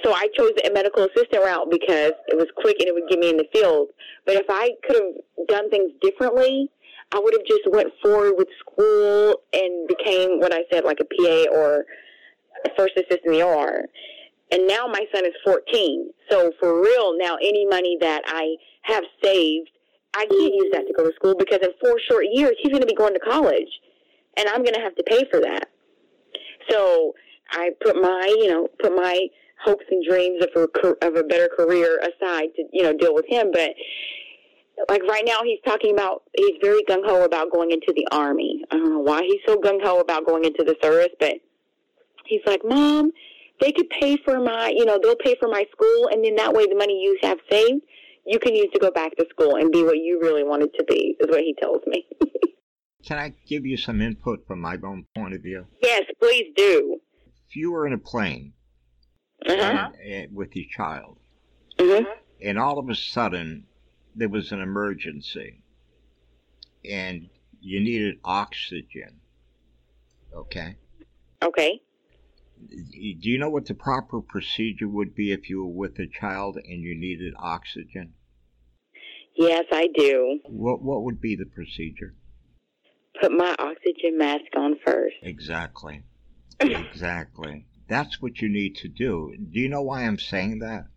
So 0.03 0.13
I 0.13 0.27
chose 0.37 0.51
the 0.55 0.71
medical 0.73 1.03
assistant 1.03 1.43
route 1.43 1.69
because 1.69 2.13
it 2.27 2.37
was 2.37 2.47
quick 2.55 2.77
and 2.79 2.87
it 2.87 2.93
would 2.93 3.09
get 3.09 3.19
me 3.19 3.29
in 3.29 3.37
the 3.37 3.47
field. 3.53 3.89
But 4.25 4.35
if 4.35 4.45
I 4.49 4.71
could 4.85 4.95
have 4.95 5.47
done 5.47 5.69
things 5.69 5.91
differently, 6.01 6.69
I 7.13 7.19
would 7.19 7.33
have 7.33 7.45
just 7.45 7.69
went 7.69 7.91
forward 8.01 8.33
with 8.37 8.47
school 8.59 9.41
and 9.53 9.87
became 9.87 10.39
what 10.39 10.53
I 10.53 10.63
said, 10.71 10.83
like 10.83 10.99
a 10.99 11.05
PA 11.05 11.55
or 11.55 11.85
a 12.65 12.69
first 12.77 12.93
assistant 12.97 13.25
in 13.25 13.33
the 13.33 13.43
OR. 13.43 13.85
And 14.51 14.67
now 14.67 14.87
my 14.87 15.05
son 15.13 15.25
is 15.25 15.33
14. 15.43 16.09
So 16.29 16.51
for 16.59 16.81
real, 16.81 17.17
now 17.17 17.35
any 17.35 17.65
money 17.65 17.97
that 17.99 18.23
I 18.27 18.55
have 18.83 19.03
saved, 19.23 19.69
I 20.15 20.25
can't 20.25 20.53
use 20.53 20.71
that 20.71 20.87
to 20.87 20.93
go 20.97 21.03
to 21.03 21.13
school 21.15 21.35
because 21.37 21.59
in 21.61 21.71
four 21.83 21.99
short 22.09 22.25
years, 22.31 22.55
he's 22.61 22.71
going 22.71 22.81
to 22.81 22.87
be 22.87 22.95
going 22.95 23.13
to 23.13 23.19
college. 23.19 23.69
And 24.37 24.47
I'm 24.47 24.63
going 24.63 24.75
to 24.75 24.81
have 24.81 24.95
to 24.95 25.03
pay 25.03 25.25
for 25.29 25.41
that. 25.41 25.69
So 26.69 27.13
I 27.51 27.71
put 27.83 27.95
my, 27.95 28.33
you 28.39 28.49
know, 28.49 28.67
put 28.79 28.95
my 28.95 29.27
hopes 29.63 29.85
and 29.89 30.03
dreams 30.07 30.43
of 30.43 30.49
a, 30.55 31.05
of 31.05 31.15
a 31.15 31.23
better 31.23 31.49
career 31.55 31.99
aside 31.99 32.49
to, 32.55 32.63
you 32.71 32.83
know, 32.83 32.93
deal 32.93 33.13
with 33.13 33.25
him. 33.27 33.51
But 33.51 33.71
like 34.89 35.03
right 35.03 35.23
now, 35.25 35.39
he's 35.43 35.59
talking 35.65 35.93
about, 35.93 36.23
he's 36.35 36.57
very 36.61 36.83
gung 36.83 37.05
ho 37.05 37.23
about 37.25 37.51
going 37.51 37.71
into 37.71 37.93
the 37.95 38.07
army. 38.11 38.63
I 38.71 38.75
don't 38.77 38.91
know 38.91 38.99
why 38.99 39.23
he's 39.23 39.41
so 39.45 39.57
gung 39.57 39.81
ho 39.83 39.99
about 39.99 40.25
going 40.25 40.45
into 40.45 40.63
the 40.63 40.75
service, 40.81 41.13
but 41.19 41.33
he's 42.25 42.41
like, 42.45 42.61
Mom, 42.63 43.11
they 43.59 43.71
could 43.71 43.89
pay 43.89 44.17
for 44.17 44.39
my, 44.39 44.69
you 44.75 44.85
know, 44.85 44.99
they'll 45.01 45.15
pay 45.15 45.35
for 45.39 45.47
my 45.49 45.65
school, 45.71 46.09
and 46.11 46.23
then 46.23 46.35
that 46.35 46.53
way 46.53 46.65
the 46.67 46.75
money 46.75 47.01
you 47.01 47.17
have 47.23 47.39
saved, 47.49 47.81
you 48.25 48.39
can 48.39 48.55
use 48.55 48.67
to 48.73 48.79
go 48.79 48.91
back 48.91 49.15
to 49.17 49.25
school 49.29 49.55
and 49.55 49.71
be 49.71 49.83
what 49.83 49.97
you 49.97 50.19
really 50.21 50.43
wanted 50.43 50.73
to 50.77 50.83
be, 50.85 51.15
is 51.19 51.29
what 51.29 51.41
he 51.41 51.55
tells 51.61 51.81
me. 51.87 52.05
Can 53.05 53.17
I 53.19 53.33
give 53.47 53.65
you 53.65 53.77
some 53.77 54.01
input 54.01 54.45
from 54.47 54.59
my 54.59 54.77
own 54.83 55.05
point 55.15 55.33
of 55.33 55.41
view? 55.41 55.65
yes, 55.81 56.03
please 56.21 56.51
do. 56.55 56.99
If 57.49 57.55
you 57.55 57.71
were 57.71 57.87
in 57.87 57.93
a 57.93 57.97
plane 57.97 58.53
Uh-huh. 59.47 59.91
and, 59.93 59.95
and 60.11 60.35
with 60.35 60.55
your 60.55 60.65
child, 60.75 61.17
hmm 61.79 62.03
and 62.43 62.59
all 62.59 62.77
of 62.77 62.87
a 62.89 62.95
sudden 62.95 63.65
there 64.15 64.29
was 64.29 64.51
an 64.51 64.61
emergency, 64.61 65.61
and 66.83 67.29
you 67.61 67.79
needed 67.79 68.19
oxygen, 68.23 69.21
okay? 70.35 70.75
Okay. 71.41 71.79
Do 72.69 73.29
you 73.29 73.37
know 73.37 73.49
what 73.49 73.65
the 73.65 73.75
proper 73.75 74.21
procedure 74.21 74.87
would 74.87 75.15
be 75.15 75.31
if 75.31 75.49
you 75.49 75.63
were 75.63 75.73
with 75.73 75.99
a 75.99 76.07
child 76.07 76.57
and 76.57 76.81
you 76.81 76.95
needed 76.95 77.33
oxygen? 77.37 78.13
Yes, 79.35 79.65
I 79.71 79.87
do. 79.93 80.39
What 80.45 80.81
what 80.81 81.03
would 81.03 81.21
be 81.21 81.35
the 81.35 81.45
procedure? 81.45 82.15
Put 83.21 83.31
my 83.31 83.55
oxygen 83.59 84.17
mask 84.17 84.55
on 84.55 84.75
first. 84.85 85.15
Exactly. 85.21 86.03
Exactly. 86.59 87.67
That's 87.87 88.19
what 88.19 88.41
you 88.41 88.49
need 88.49 88.75
to 88.77 88.87
do. 88.87 89.31
Do 89.37 89.59
you 89.59 89.69
know 89.69 89.83
why 89.83 90.01
I'm 90.03 90.17
saying 90.17 90.57
that? 90.59 90.87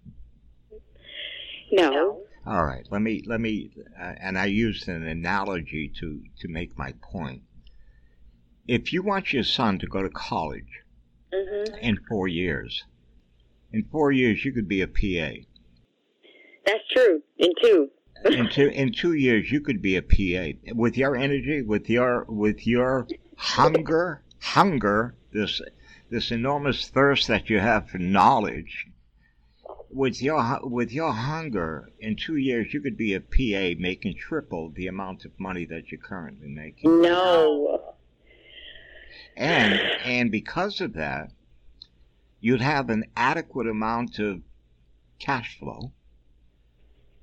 No. 1.70 2.22
All 2.46 2.64
right. 2.64 2.86
Let 2.90 3.02
me 3.02 3.22
let 3.26 3.40
me 3.40 3.70
uh, 4.00 4.14
and 4.18 4.38
I 4.38 4.46
used 4.46 4.88
an 4.88 5.06
analogy 5.06 5.92
to 6.00 6.22
to 6.40 6.48
make 6.48 6.78
my 6.78 6.94
point. 7.02 7.42
If 8.66 8.92
you 8.92 9.02
want 9.02 9.34
your 9.34 9.44
son 9.44 9.78
to 9.80 9.86
go 9.86 10.02
to 10.02 10.08
college 10.08 10.79
hmm 11.32 11.74
in 11.80 11.98
4 12.08 12.28
years, 12.28 12.84
in 13.72 13.84
4 13.90 14.12
years 14.12 14.44
you 14.44 14.52
could 14.52 14.68
be 14.68 14.80
a 14.80 14.88
PA. 14.88 15.40
That's 16.66 16.86
true. 16.92 17.22
In 17.38 17.52
two. 17.62 17.90
in 18.24 18.48
two 18.50 18.66
in 18.66 18.92
two 18.92 19.14
years 19.14 19.50
you 19.50 19.60
could 19.60 19.80
be 19.80 19.96
a 19.96 20.02
PA 20.02 20.58
with 20.74 20.96
your 20.96 21.16
energy, 21.16 21.62
with 21.62 21.88
your 21.88 22.24
with 22.28 22.66
your 22.66 23.06
hunger, 23.36 24.22
hunger, 24.40 25.14
this 25.32 25.62
this 26.10 26.30
enormous 26.30 26.88
thirst 26.88 27.28
that 27.28 27.48
you 27.48 27.58
have 27.60 27.88
for 27.88 27.98
knowledge. 27.98 28.86
With 29.90 30.22
your 30.22 30.60
with 30.62 30.92
your 30.92 31.12
hunger, 31.12 31.88
in 31.98 32.14
two 32.16 32.36
years 32.36 32.74
you 32.74 32.80
could 32.80 32.96
be 32.96 33.14
a 33.14 33.20
PA 33.20 33.80
making 33.80 34.16
triple 34.16 34.70
the 34.70 34.86
amount 34.86 35.24
of 35.24 35.32
money 35.38 35.64
that 35.66 35.90
you're 35.90 36.00
currently 36.00 36.48
making. 36.48 37.00
No. 37.00 37.89
And 39.36 39.74
and 40.04 40.30
because 40.30 40.80
of 40.80 40.94
that, 40.94 41.30
you'd 42.40 42.60
have 42.60 42.90
an 42.90 43.04
adequate 43.16 43.66
amount 43.66 44.18
of 44.18 44.42
cash 45.18 45.58
flow 45.58 45.92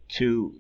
to 0.09 0.59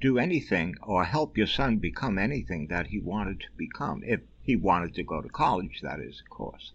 do 0.00 0.18
anything 0.18 0.74
or 0.82 1.04
help 1.04 1.36
your 1.38 1.46
son 1.46 1.76
become 1.76 2.18
anything 2.18 2.66
that 2.68 2.88
he 2.88 2.98
wanted 2.98 3.40
to 3.40 3.46
become. 3.56 4.02
If 4.04 4.20
he 4.42 4.56
wanted 4.56 4.94
to 4.94 5.04
go 5.04 5.22
to 5.22 5.28
college, 5.28 5.80
that 5.82 6.00
is, 6.00 6.20
of 6.20 6.30
course. 6.30 6.72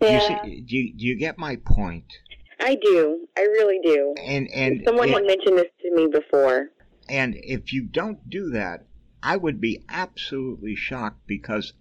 Yeah. 0.00 0.12
You 0.12 0.20
see, 0.20 0.60
do 0.60 0.76
you, 0.76 0.94
do 0.94 1.06
you 1.06 1.16
get 1.16 1.38
my 1.38 1.56
point? 1.56 2.12
I 2.60 2.76
do. 2.76 3.26
I 3.36 3.42
really 3.42 3.80
do. 3.82 4.14
And 4.22 4.48
and 4.52 4.82
Someone 4.84 5.08
and, 5.08 5.16
had 5.16 5.26
mentioned 5.26 5.58
this 5.58 5.70
to 5.82 5.94
me 5.94 6.06
before. 6.06 6.70
and 7.08 7.34
if 7.36 7.72
you 7.72 7.82
don't 7.82 8.28
do 8.30 8.50
that, 8.50 8.86
I 9.22 9.36
would 9.36 9.60
be 9.60 9.84
absolutely 9.88 10.76
shocked 10.76 11.26
because 11.26 11.72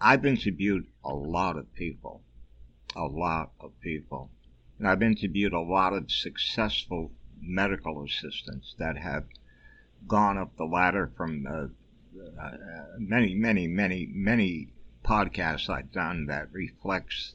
I've 0.00 0.26
interviewed 0.26 0.86
a 1.02 1.14
lot 1.14 1.56
of 1.56 1.72
people, 1.74 2.22
a 2.94 3.06
lot 3.06 3.52
of 3.60 3.80
people, 3.80 4.30
And 4.78 4.86
I've 4.86 5.02
interviewed 5.02 5.54
a 5.54 5.60
lot 5.60 5.94
of 5.94 6.10
successful 6.10 7.12
medical 7.40 8.04
assistants 8.04 8.74
that 8.78 8.98
have 8.98 9.24
gone 10.06 10.36
up 10.36 10.54
the 10.56 10.64
ladder 10.64 11.10
from 11.16 11.46
uh, 11.46 11.68
uh, 12.38 12.50
many, 12.98 13.34
many, 13.34 13.66
many, 13.66 14.06
many 14.12 14.68
podcasts 15.02 15.70
I've 15.70 15.92
done 15.92 16.26
that 16.26 16.52
reflects 16.52 17.34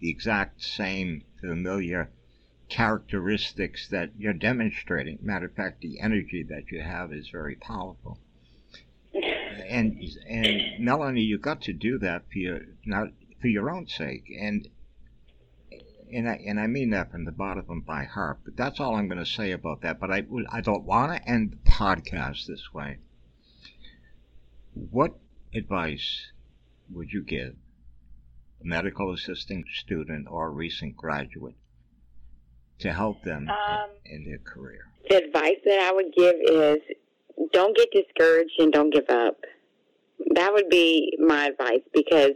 the 0.00 0.08
exact 0.08 0.62
same 0.62 1.24
familiar 1.40 2.10
characteristics 2.68 3.88
that 3.88 4.10
you're 4.16 4.32
demonstrating. 4.32 5.18
Matter 5.20 5.46
of 5.46 5.54
fact, 5.54 5.80
the 5.80 6.00
energy 6.00 6.42
that 6.44 6.70
you 6.70 6.80
have 6.80 7.12
is 7.12 7.28
very 7.28 7.56
powerful. 7.56 8.18
And 9.60 10.02
and 10.28 10.84
Melanie, 10.84 11.22
you 11.22 11.38
got 11.38 11.62
to 11.62 11.72
do 11.72 11.98
that 11.98 12.24
for 12.30 12.38
your 12.38 12.60
not 12.84 13.08
for 13.40 13.48
your 13.48 13.70
own 13.70 13.86
sake, 13.86 14.32
and 14.38 14.68
and 16.12 16.28
I 16.28 16.34
and 16.46 16.58
I 16.60 16.66
mean 16.66 16.90
that 16.90 17.10
from 17.10 17.24
the 17.24 17.32
bottom 17.32 17.64
of 17.68 17.86
my 17.86 18.04
heart. 18.04 18.38
But 18.44 18.56
that's 18.56 18.80
all 18.80 18.96
I'm 18.96 19.08
going 19.08 19.18
to 19.18 19.26
say 19.26 19.52
about 19.52 19.82
that. 19.82 20.00
But 20.00 20.10
I 20.10 20.24
I 20.50 20.60
don't 20.60 20.84
want 20.84 21.12
to 21.12 21.28
end 21.28 21.52
the 21.52 21.70
podcast 21.70 22.46
this 22.46 22.72
way. 22.72 22.98
What 24.74 25.14
advice 25.54 26.30
would 26.90 27.12
you 27.12 27.22
give 27.22 27.54
a 28.60 28.64
medical 28.64 29.12
assisting 29.12 29.64
student 29.74 30.26
or 30.30 30.46
a 30.46 30.50
recent 30.50 30.96
graduate 30.96 31.56
to 32.78 32.92
help 32.92 33.22
them 33.22 33.48
Um, 33.48 33.90
in 34.04 34.24
their 34.24 34.38
career? 34.38 34.86
The 35.08 35.16
advice 35.16 35.56
that 35.64 35.80
I 35.80 35.92
would 35.92 36.12
give 36.12 36.34
is 36.36 36.78
don't 37.52 37.76
get 37.76 37.90
discouraged 37.92 38.52
and 38.58 38.72
don't 38.72 38.92
give 38.92 39.08
up. 39.08 39.36
That 40.34 40.52
would 40.52 40.68
be 40.68 41.16
my 41.18 41.46
advice 41.46 41.82
because, 41.94 42.32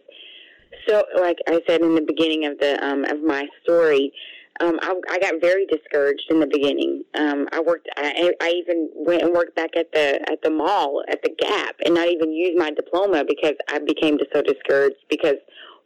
so 0.89 1.05
like 1.17 1.39
I 1.49 1.61
said 1.67 1.83
in 1.83 1.95
the 1.95 2.03
beginning 2.03 2.47
of 2.47 2.59
the 2.59 2.83
um, 2.85 3.05
of 3.05 3.23
my 3.23 3.47
story, 3.63 4.13
um, 4.61 4.79
I, 4.83 4.95
I 5.11 5.19
got 5.19 5.35
very 5.41 5.67
discouraged 5.67 6.25
in 6.31 6.39
the 6.41 6.47
beginning. 6.47 7.03
Um, 7.15 7.49
I 7.53 7.61
worked. 7.61 7.89
I, 7.97 8.33
I 8.41 8.51
even 8.51 8.91
went 8.95 9.23
and 9.23 9.33
worked 9.33 9.57
back 9.57 9.77
at 9.77 9.93
the 9.93 10.21
at 10.31 10.43
the 10.43 10.51
mall 10.51 11.03
at 11.09 11.23
the 11.23 11.31
Gap 11.39 11.77
and 11.85 11.95
not 11.95 12.09
even 12.09 12.33
used 12.33 12.59
my 12.59 12.71
diploma 12.71 13.25
because 13.27 13.55
I 13.69 13.81
became 13.81 14.19
just 14.19 14.31
so 14.33 14.43
discouraged 14.43 14.97
because 15.11 15.37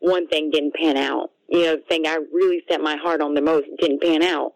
one 0.00 0.28
thing 0.28 0.50
didn't 0.50 0.74
pan 0.74 0.96
out. 0.96 1.30
You 1.48 1.62
know, 1.62 1.76
the 1.76 1.82
thing 1.88 2.06
I 2.06 2.18
really 2.32 2.62
set 2.68 2.80
my 2.80 2.96
heart 2.96 3.20
on 3.20 3.34
the 3.34 3.42
most 3.42 3.66
didn't 3.78 4.02
pan 4.02 4.22
out 4.22 4.54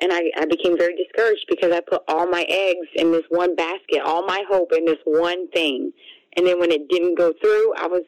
and 0.00 0.12
I, 0.12 0.30
I 0.36 0.46
became 0.46 0.76
very 0.78 0.96
discouraged 0.96 1.46
because 1.48 1.72
I 1.72 1.80
put 1.80 2.02
all 2.08 2.28
my 2.28 2.44
eggs 2.48 2.86
in 2.94 3.12
this 3.12 3.24
one 3.30 3.56
basket, 3.56 4.00
all 4.04 4.24
my 4.26 4.44
hope 4.48 4.72
in 4.72 4.84
this 4.84 4.98
one 5.04 5.48
thing. 5.50 5.92
And 6.36 6.46
then 6.46 6.60
when 6.60 6.70
it 6.70 6.88
didn't 6.88 7.16
go 7.16 7.32
through, 7.40 7.74
I 7.76 7.86
was 7.88 8.02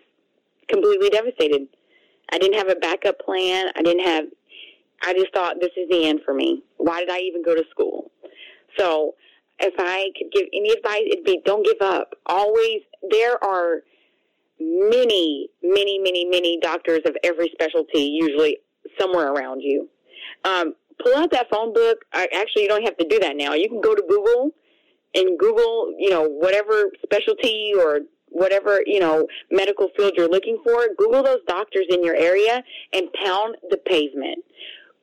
completely 0.69 1.11
devastated. 1.11 1.67
I 2.33 2.39
didn't 2.39 2.59
have 2.59 2.69
a 2.69 2.77
backup 2.77 3.19
plan. 3.19 3.73
I 3.77 3.83
didn't 3.83 4.07
have, 4.07 4.25
I 5.03 5.15
just 5.15 5.33
thought 5.35 5.57
this 5.61 5.73
is 5.77 5.89
the 5.91 6.07
end 6.07 6.21
for 6.25 6.33
me. 6.33 6.63
Why 6.77 7.01
did 7.01 7.11
I 7.11 7.19
even 7.21 7.43
go 7.43 7.55
to 7.55 7.65
school? 7.71 8.13
So 8.79 9.15
if 9.59 9.75
I 9.79 10.11
could 10.17 10.31
give 10.33 10.47
any 10.55 10.71
advice, 10.71 11.03
it'd 11.11 11.25
be 11.25 11.41
don't 11.45 11.65
give 11.65 11.81
up. 11.81 12.15
Always, 12.27 12.83
there 13.11 13.43
are 13.43 13.83
many, 14.61 15.49
many, 15.63 15.99
many, 15.99 16.25
many 16.25 16.59
doctors 16.61 17.01
of 17.05 17.17
every 17.25 17.51
specialty 17.53 18.03
usually 18.03 18.59
somewhere 18.99 19.33
around 19.33 19.61
you. 19.61 19.89
Um, 20.45 20.75
pull 21.03 21.17
out 21.17 21.31
that 21.33 21.49
phone 21.51 21.73
book. 21.73 21.99
Actually, 22.13 22.63
you 22.63 22.69
don't 22.69 22.85
have 22.85 22.97
to 22.99 23.07
do 23.09 23.19
that 23.21 23.37
now. 23.37 23.55
You 23.55 23.69
can 23.69 23.81
go 23.81 23.95
to 23.95 24.03
Google 24.09 24.51
and 25.15 25.39
Google, 25.39 25.95
you 25.99 26.11
know, 26.11 26.25
whatever 26.25 26.91
specialty 27.03 27.73
or 27.77 28.01
whatever, 28.29 28.81
you 28.87 29.01
know, 29.01 29.27
medical 29.51 29.89
field 29.97 30.13
you're 30.17 30.29
looking 30.29 30.59
for. 30.65 30.87
Google 30.97 31.23
those 31.23 31.41
doctors 31.49 31.87
in 31.91 32.05
your 32.05 32.15
area 32.15 32.63
and 32.93 33.13
pound 33.25 33.57
the 33.71 33.77
pavement. 33.77 34.45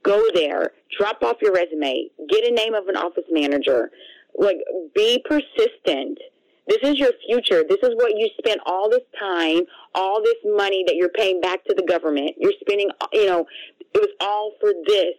Go 0.04 0.24
there, 0.34 0.72
drop 0.98 1.22
off 1.24 1.38
your 1.42 1.52
resume, 1.52 2.10
get 2.30 2.48
a 2.48 2.52
name 2.52 2.74
of 2.74 2.88
an 2.88 2.96
office 2.96 3.26
manager. 3.30 3.92
Like, 4.38 4.58
be 4.96 5.22
persistent. 5.26 6.20
This 6.68 6.78
is 6.84 6.98
your 6.98 7.12
future. 7.26 7.64
This 7.68 7.80
is 7.84 7.96
what 7.96 8.16
you 8.16 8.30
spent 8.38 8.60
all 8.66 8.90
this 8.90 9.02
time, 9.20 9.62
all 9.96 10.22
this 10.22 10.36
money 10.46 10.84
that 10.88 10.96
you're 10.96 11.10
paying 11.10 11.42
back 11.42 11.66
to 11.66 11.74
the 11.74 11.84
government. 11.84 12.32
You're 12.38 12.54
spending, 12.62 12.90
you 13.12 13.26
know, 13.26 13.46
it 13.80 13.98
was 14.00 14.10
all 14.22 14.54
for 14.62 14.74
this 14.86 15.16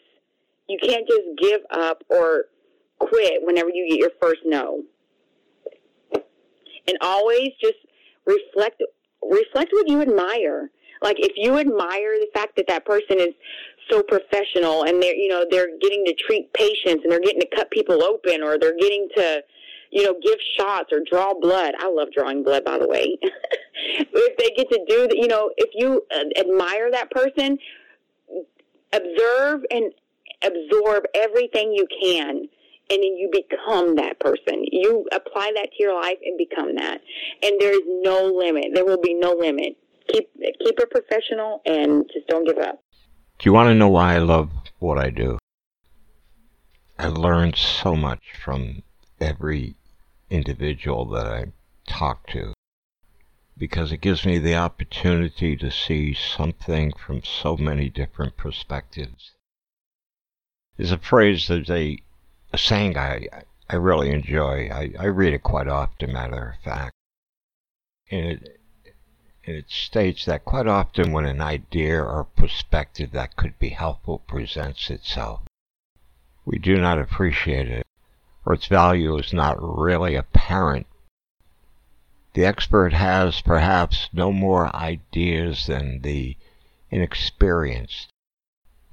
you 0.69 0.79
can't 0.81 1.07
just 1.09 1.27
give 1.39 1.61
up 1.71 2.05
or 2.09 2.47
quit 2.99 3.41
whenever 3.43 3.71
you 3.71 3.89
get 3.89 3.99
your 3.99 4.11
first 4.21 4.41
no. 4.45 4.83
And 6.13 6.97
always 7.01 7.51
just 7.61 7.79
reflect 8.27 8.83
reflect 9.23 9.73
what 9.73 9.89
you 9.89 10.01
admire. 10.01 10.71
Like 11.03 11.17
if 11.19 11.33
you 11.37 11.59
admire 11.59 12.19
the 12.19 12.29
fact 12.35 12.57
that 12.57 12.67
that 12.69 12.85
person 12.85 13.19
is 13.21 13.35
so 13.91 14.03
professional 14.03 14.85
and 14.85 15.03
they're 15.03 15.15
you 15.15 15.29
know 15.29 15.45
they're 15.51 15.79
getting 15.81 16.05
to 16.07 16.15
treat 16.15 16.53
patients 16.53 17.03
and 17.03 17.11
they're 17.11 17.21
getting 17.21 17.41
to 17.41 17.57
cut 17.57 17.71
people 17.71 18.03
open 18.03 18.43
or 18.43 18.59
they're 18.59 18.77
getting 18.77 19.09
to 19.17 19.43
you 19.91 20.03
know 20.03 20.15
give 20.23 20.39
shots 20.59 20.93
or 20.93 21.01
draw 21.11 21.35
blood. 21.39 21.75
I 21.79 21.91
love 21.91 22.09
drawing 22.15 22.43
blood 22.43 22.65
by 22.65 22.79
the 22.79 22.89
way. 22.89 23.19
if 23.23 24.37
they 24.37 24.51
get 24.57 24.71
to 24.71 24.85
do 24.89 25.09
that, 25.09 25.17
you 25.17 25.29
know, 25.29 25.51
if 25.57 25.71
you 25.75 26.03
uh, 26.15 26.25
admire 26.39 26.91
that 26.91 27.11
person, 27.11 27.59
observe 28.93 29.65
and 29.71 29.93
absorb 30.43 31.05
everything 31.15 31.73
you 31.73 31.87
can 32.03 32.49
and 32.91 33.03
then 33.03 33.17
you 33.17 33.31
become 33.33 33.97
that 33.97 34.19
person. 34.19 34.65
You 34.71 35.07
apply 35.13 35.53
that 35.55 35.71
to 35.73 35.77
your 35.79 35.95
life 35.95 36.19
and 36.25 36.39
become 36.39 36.75
that. 36.77 37.01
And 37.43 37.61
there 37.61 37.73
is 37.73 37.83
no 37.87 38.25
limit. 38.27 38.69
There 38.75 38.85
will 38.85 39.01
be 39.01 39.15
no 39.15 39.33
limit. 39.33 39.77
Keep 40.09 40.31
keep 40.41 40.81
it 40.81 40.91
professional 40.91 41.61
and 41.67 42.09
just 42.13 42.27
don't 42.29 42.47
give 42.47 42.59
up. 42.59 42.81
Do 43.39 43.49
you 43.49 43.53
want 43.53 43.69
to 43.69 43.75
know 43.75 43.89
why 43.89 44.15
I 44.15 44.19
love 44.19 44.51
what 44.79 44.99
I 44.99 45.11
do? 45.11 45.39
I 46.99 47.09
learn 47.09 47.55
so 47.55 47.95
much 47.95 48.33
from 48.43 48.83
every 49.21 49.75
individual 50.31 51.05
that 51.11 51.27
I 51.27 51.53
talk 51.87 52.27
to 52.29 52.55
because 53.57 53.93
it 53.93 54.01
gives 54.01 54.25
me 54.25 54.39
the 54.39 54.57
opportunity 54.57 55.57
to 55.57 55.71
see 55.71 56.15
something 56.15 56.93
from 56.93 57.23
so 57.23 57.57
many 57.57 57.89
different 57.89 58.37
perspectives. 58.37 59.33
There's 60.79 60.93
a 60.93 60.99
phrase, 60.99 61.49
there's 61.49 61.71
a, 61.71 62.01
a 62.53 62.59
saying 62.59 62.97
I, 62.97 63.27
I 63.69 63.75
really 63.75 64.11
enjoy. 64.11 64.71
I, 64.73 64.93
I 64.97 65.07
read 65.07 65.35
it 65.35 65.43
quite 65.43 65.67
often, 65.67 66.13
matter 66.13 66.57
of 66.57 66.63
fact. 66.63 66.95
And 68.13 68.27
it, 68.27 68.61
and 69.45 69.57
it 69.57 69.71
states 69.71 70.25
that 70.27 70.45
quite 70.45 70.69
often 70.69 71.11
when 71.11 71.27
an 71.27 71.41
idea 71.41 72.01
or 72.01 72.23
perspective 72.23 73.11
that 73.11 73.35
could 73.35 73.59
be 73.59 73.71
helpful 73.71 74.21
presents 74.21 74.89
itself, 74.89 75.43
we 76.45 76.59
do 76.59 76.81
not 76.81 77.01
appreciate 77.01 77.69
it, 77.69 77.85
or 78.47 78.55
its 78.55 78.67
value 78.67 79.19
is 79.19 79.33
not 79.33 79.57
really 79.61 80.15
apparent. 80.15 80.87
The 82.35 82.45
expert 82.45 82.93
has 82.93 83.41
perhaps 83.41 84.09
no 84.13 84.31
more 84.31 84.75
ideas 84.77 85.67
than 85.67 86.03
the 86.03 86.37
inexperienced 86.89 88.13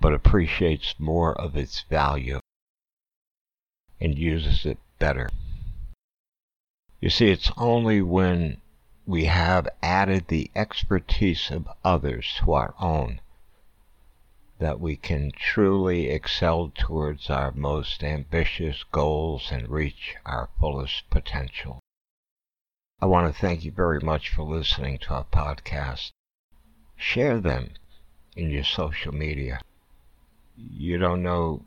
but 0.05 0.13
appreciates 0.13 0.93
more 0.99 1.33
of 1.33 1.57
its 1.57 1.81
value 1.89 2.39
and 3.99 4.19
uses 4.19 4.63
it 4.63 4.77
better. 4.99 5.27
You 7.01 7.09
see, 7.09 7.31
it's 7.31 7.51
only 7.57 8.03
when 8.03 8.61
we 9.07 9.25
have 9.25 9.67
added 9.81 10.27
the 10.27 10.51
expertise 10.55 11.49
of 11.49 11.67
others 11.83 12.35
to 12.37 12.53
our 12.53 12.75
own 12.79 13.19
that 14.59 14.79
we 14.79 14.95
can 14.95 15.31
truly 15.31 16.11
excel 16.11 16.71
towards 16.75 17.31
our 17.31 17.51
most 17.53 18.03
ambitious 18.03 18.83
goals 18.91 19.51
and 19.51 19.67
reach 19.69 20.13
our 20.23 20.49
fullest 20.59 21.09
potential. 21.09 21.79
I 23.01 23.07
want 23.07 23.33
to 23.33 23.41
thank 23.41 23.65
you 23.65 23.71
very 23.71 24.01
much 24.01 24.29
for 24.29 24.43
listening 24.43 24.99
to 24.99 25.15
our 25.15 25.25
podcast. 25.25 26.11
Share 26.95 27.39
them 27.39 27.71
in 28.35 28.51
your 28.51 28.63
social 28.63 29.11
media 29.11 29.61
you 30.57 30.97
don't 30.97 31.23
know 31.23 31.63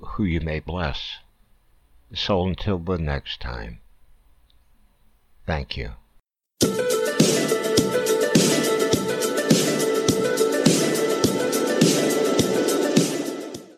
who 0.00 0.24
you 0.24 0.40
may 0.40 0.60
bless. 0.60 1.18
So 2.14 2.46
until 2.46 2.78
the 2.78 2.98
next 2.98 3.40
time, 3.40 3.80
thank 5.46 5.76
you. 5.76 5.92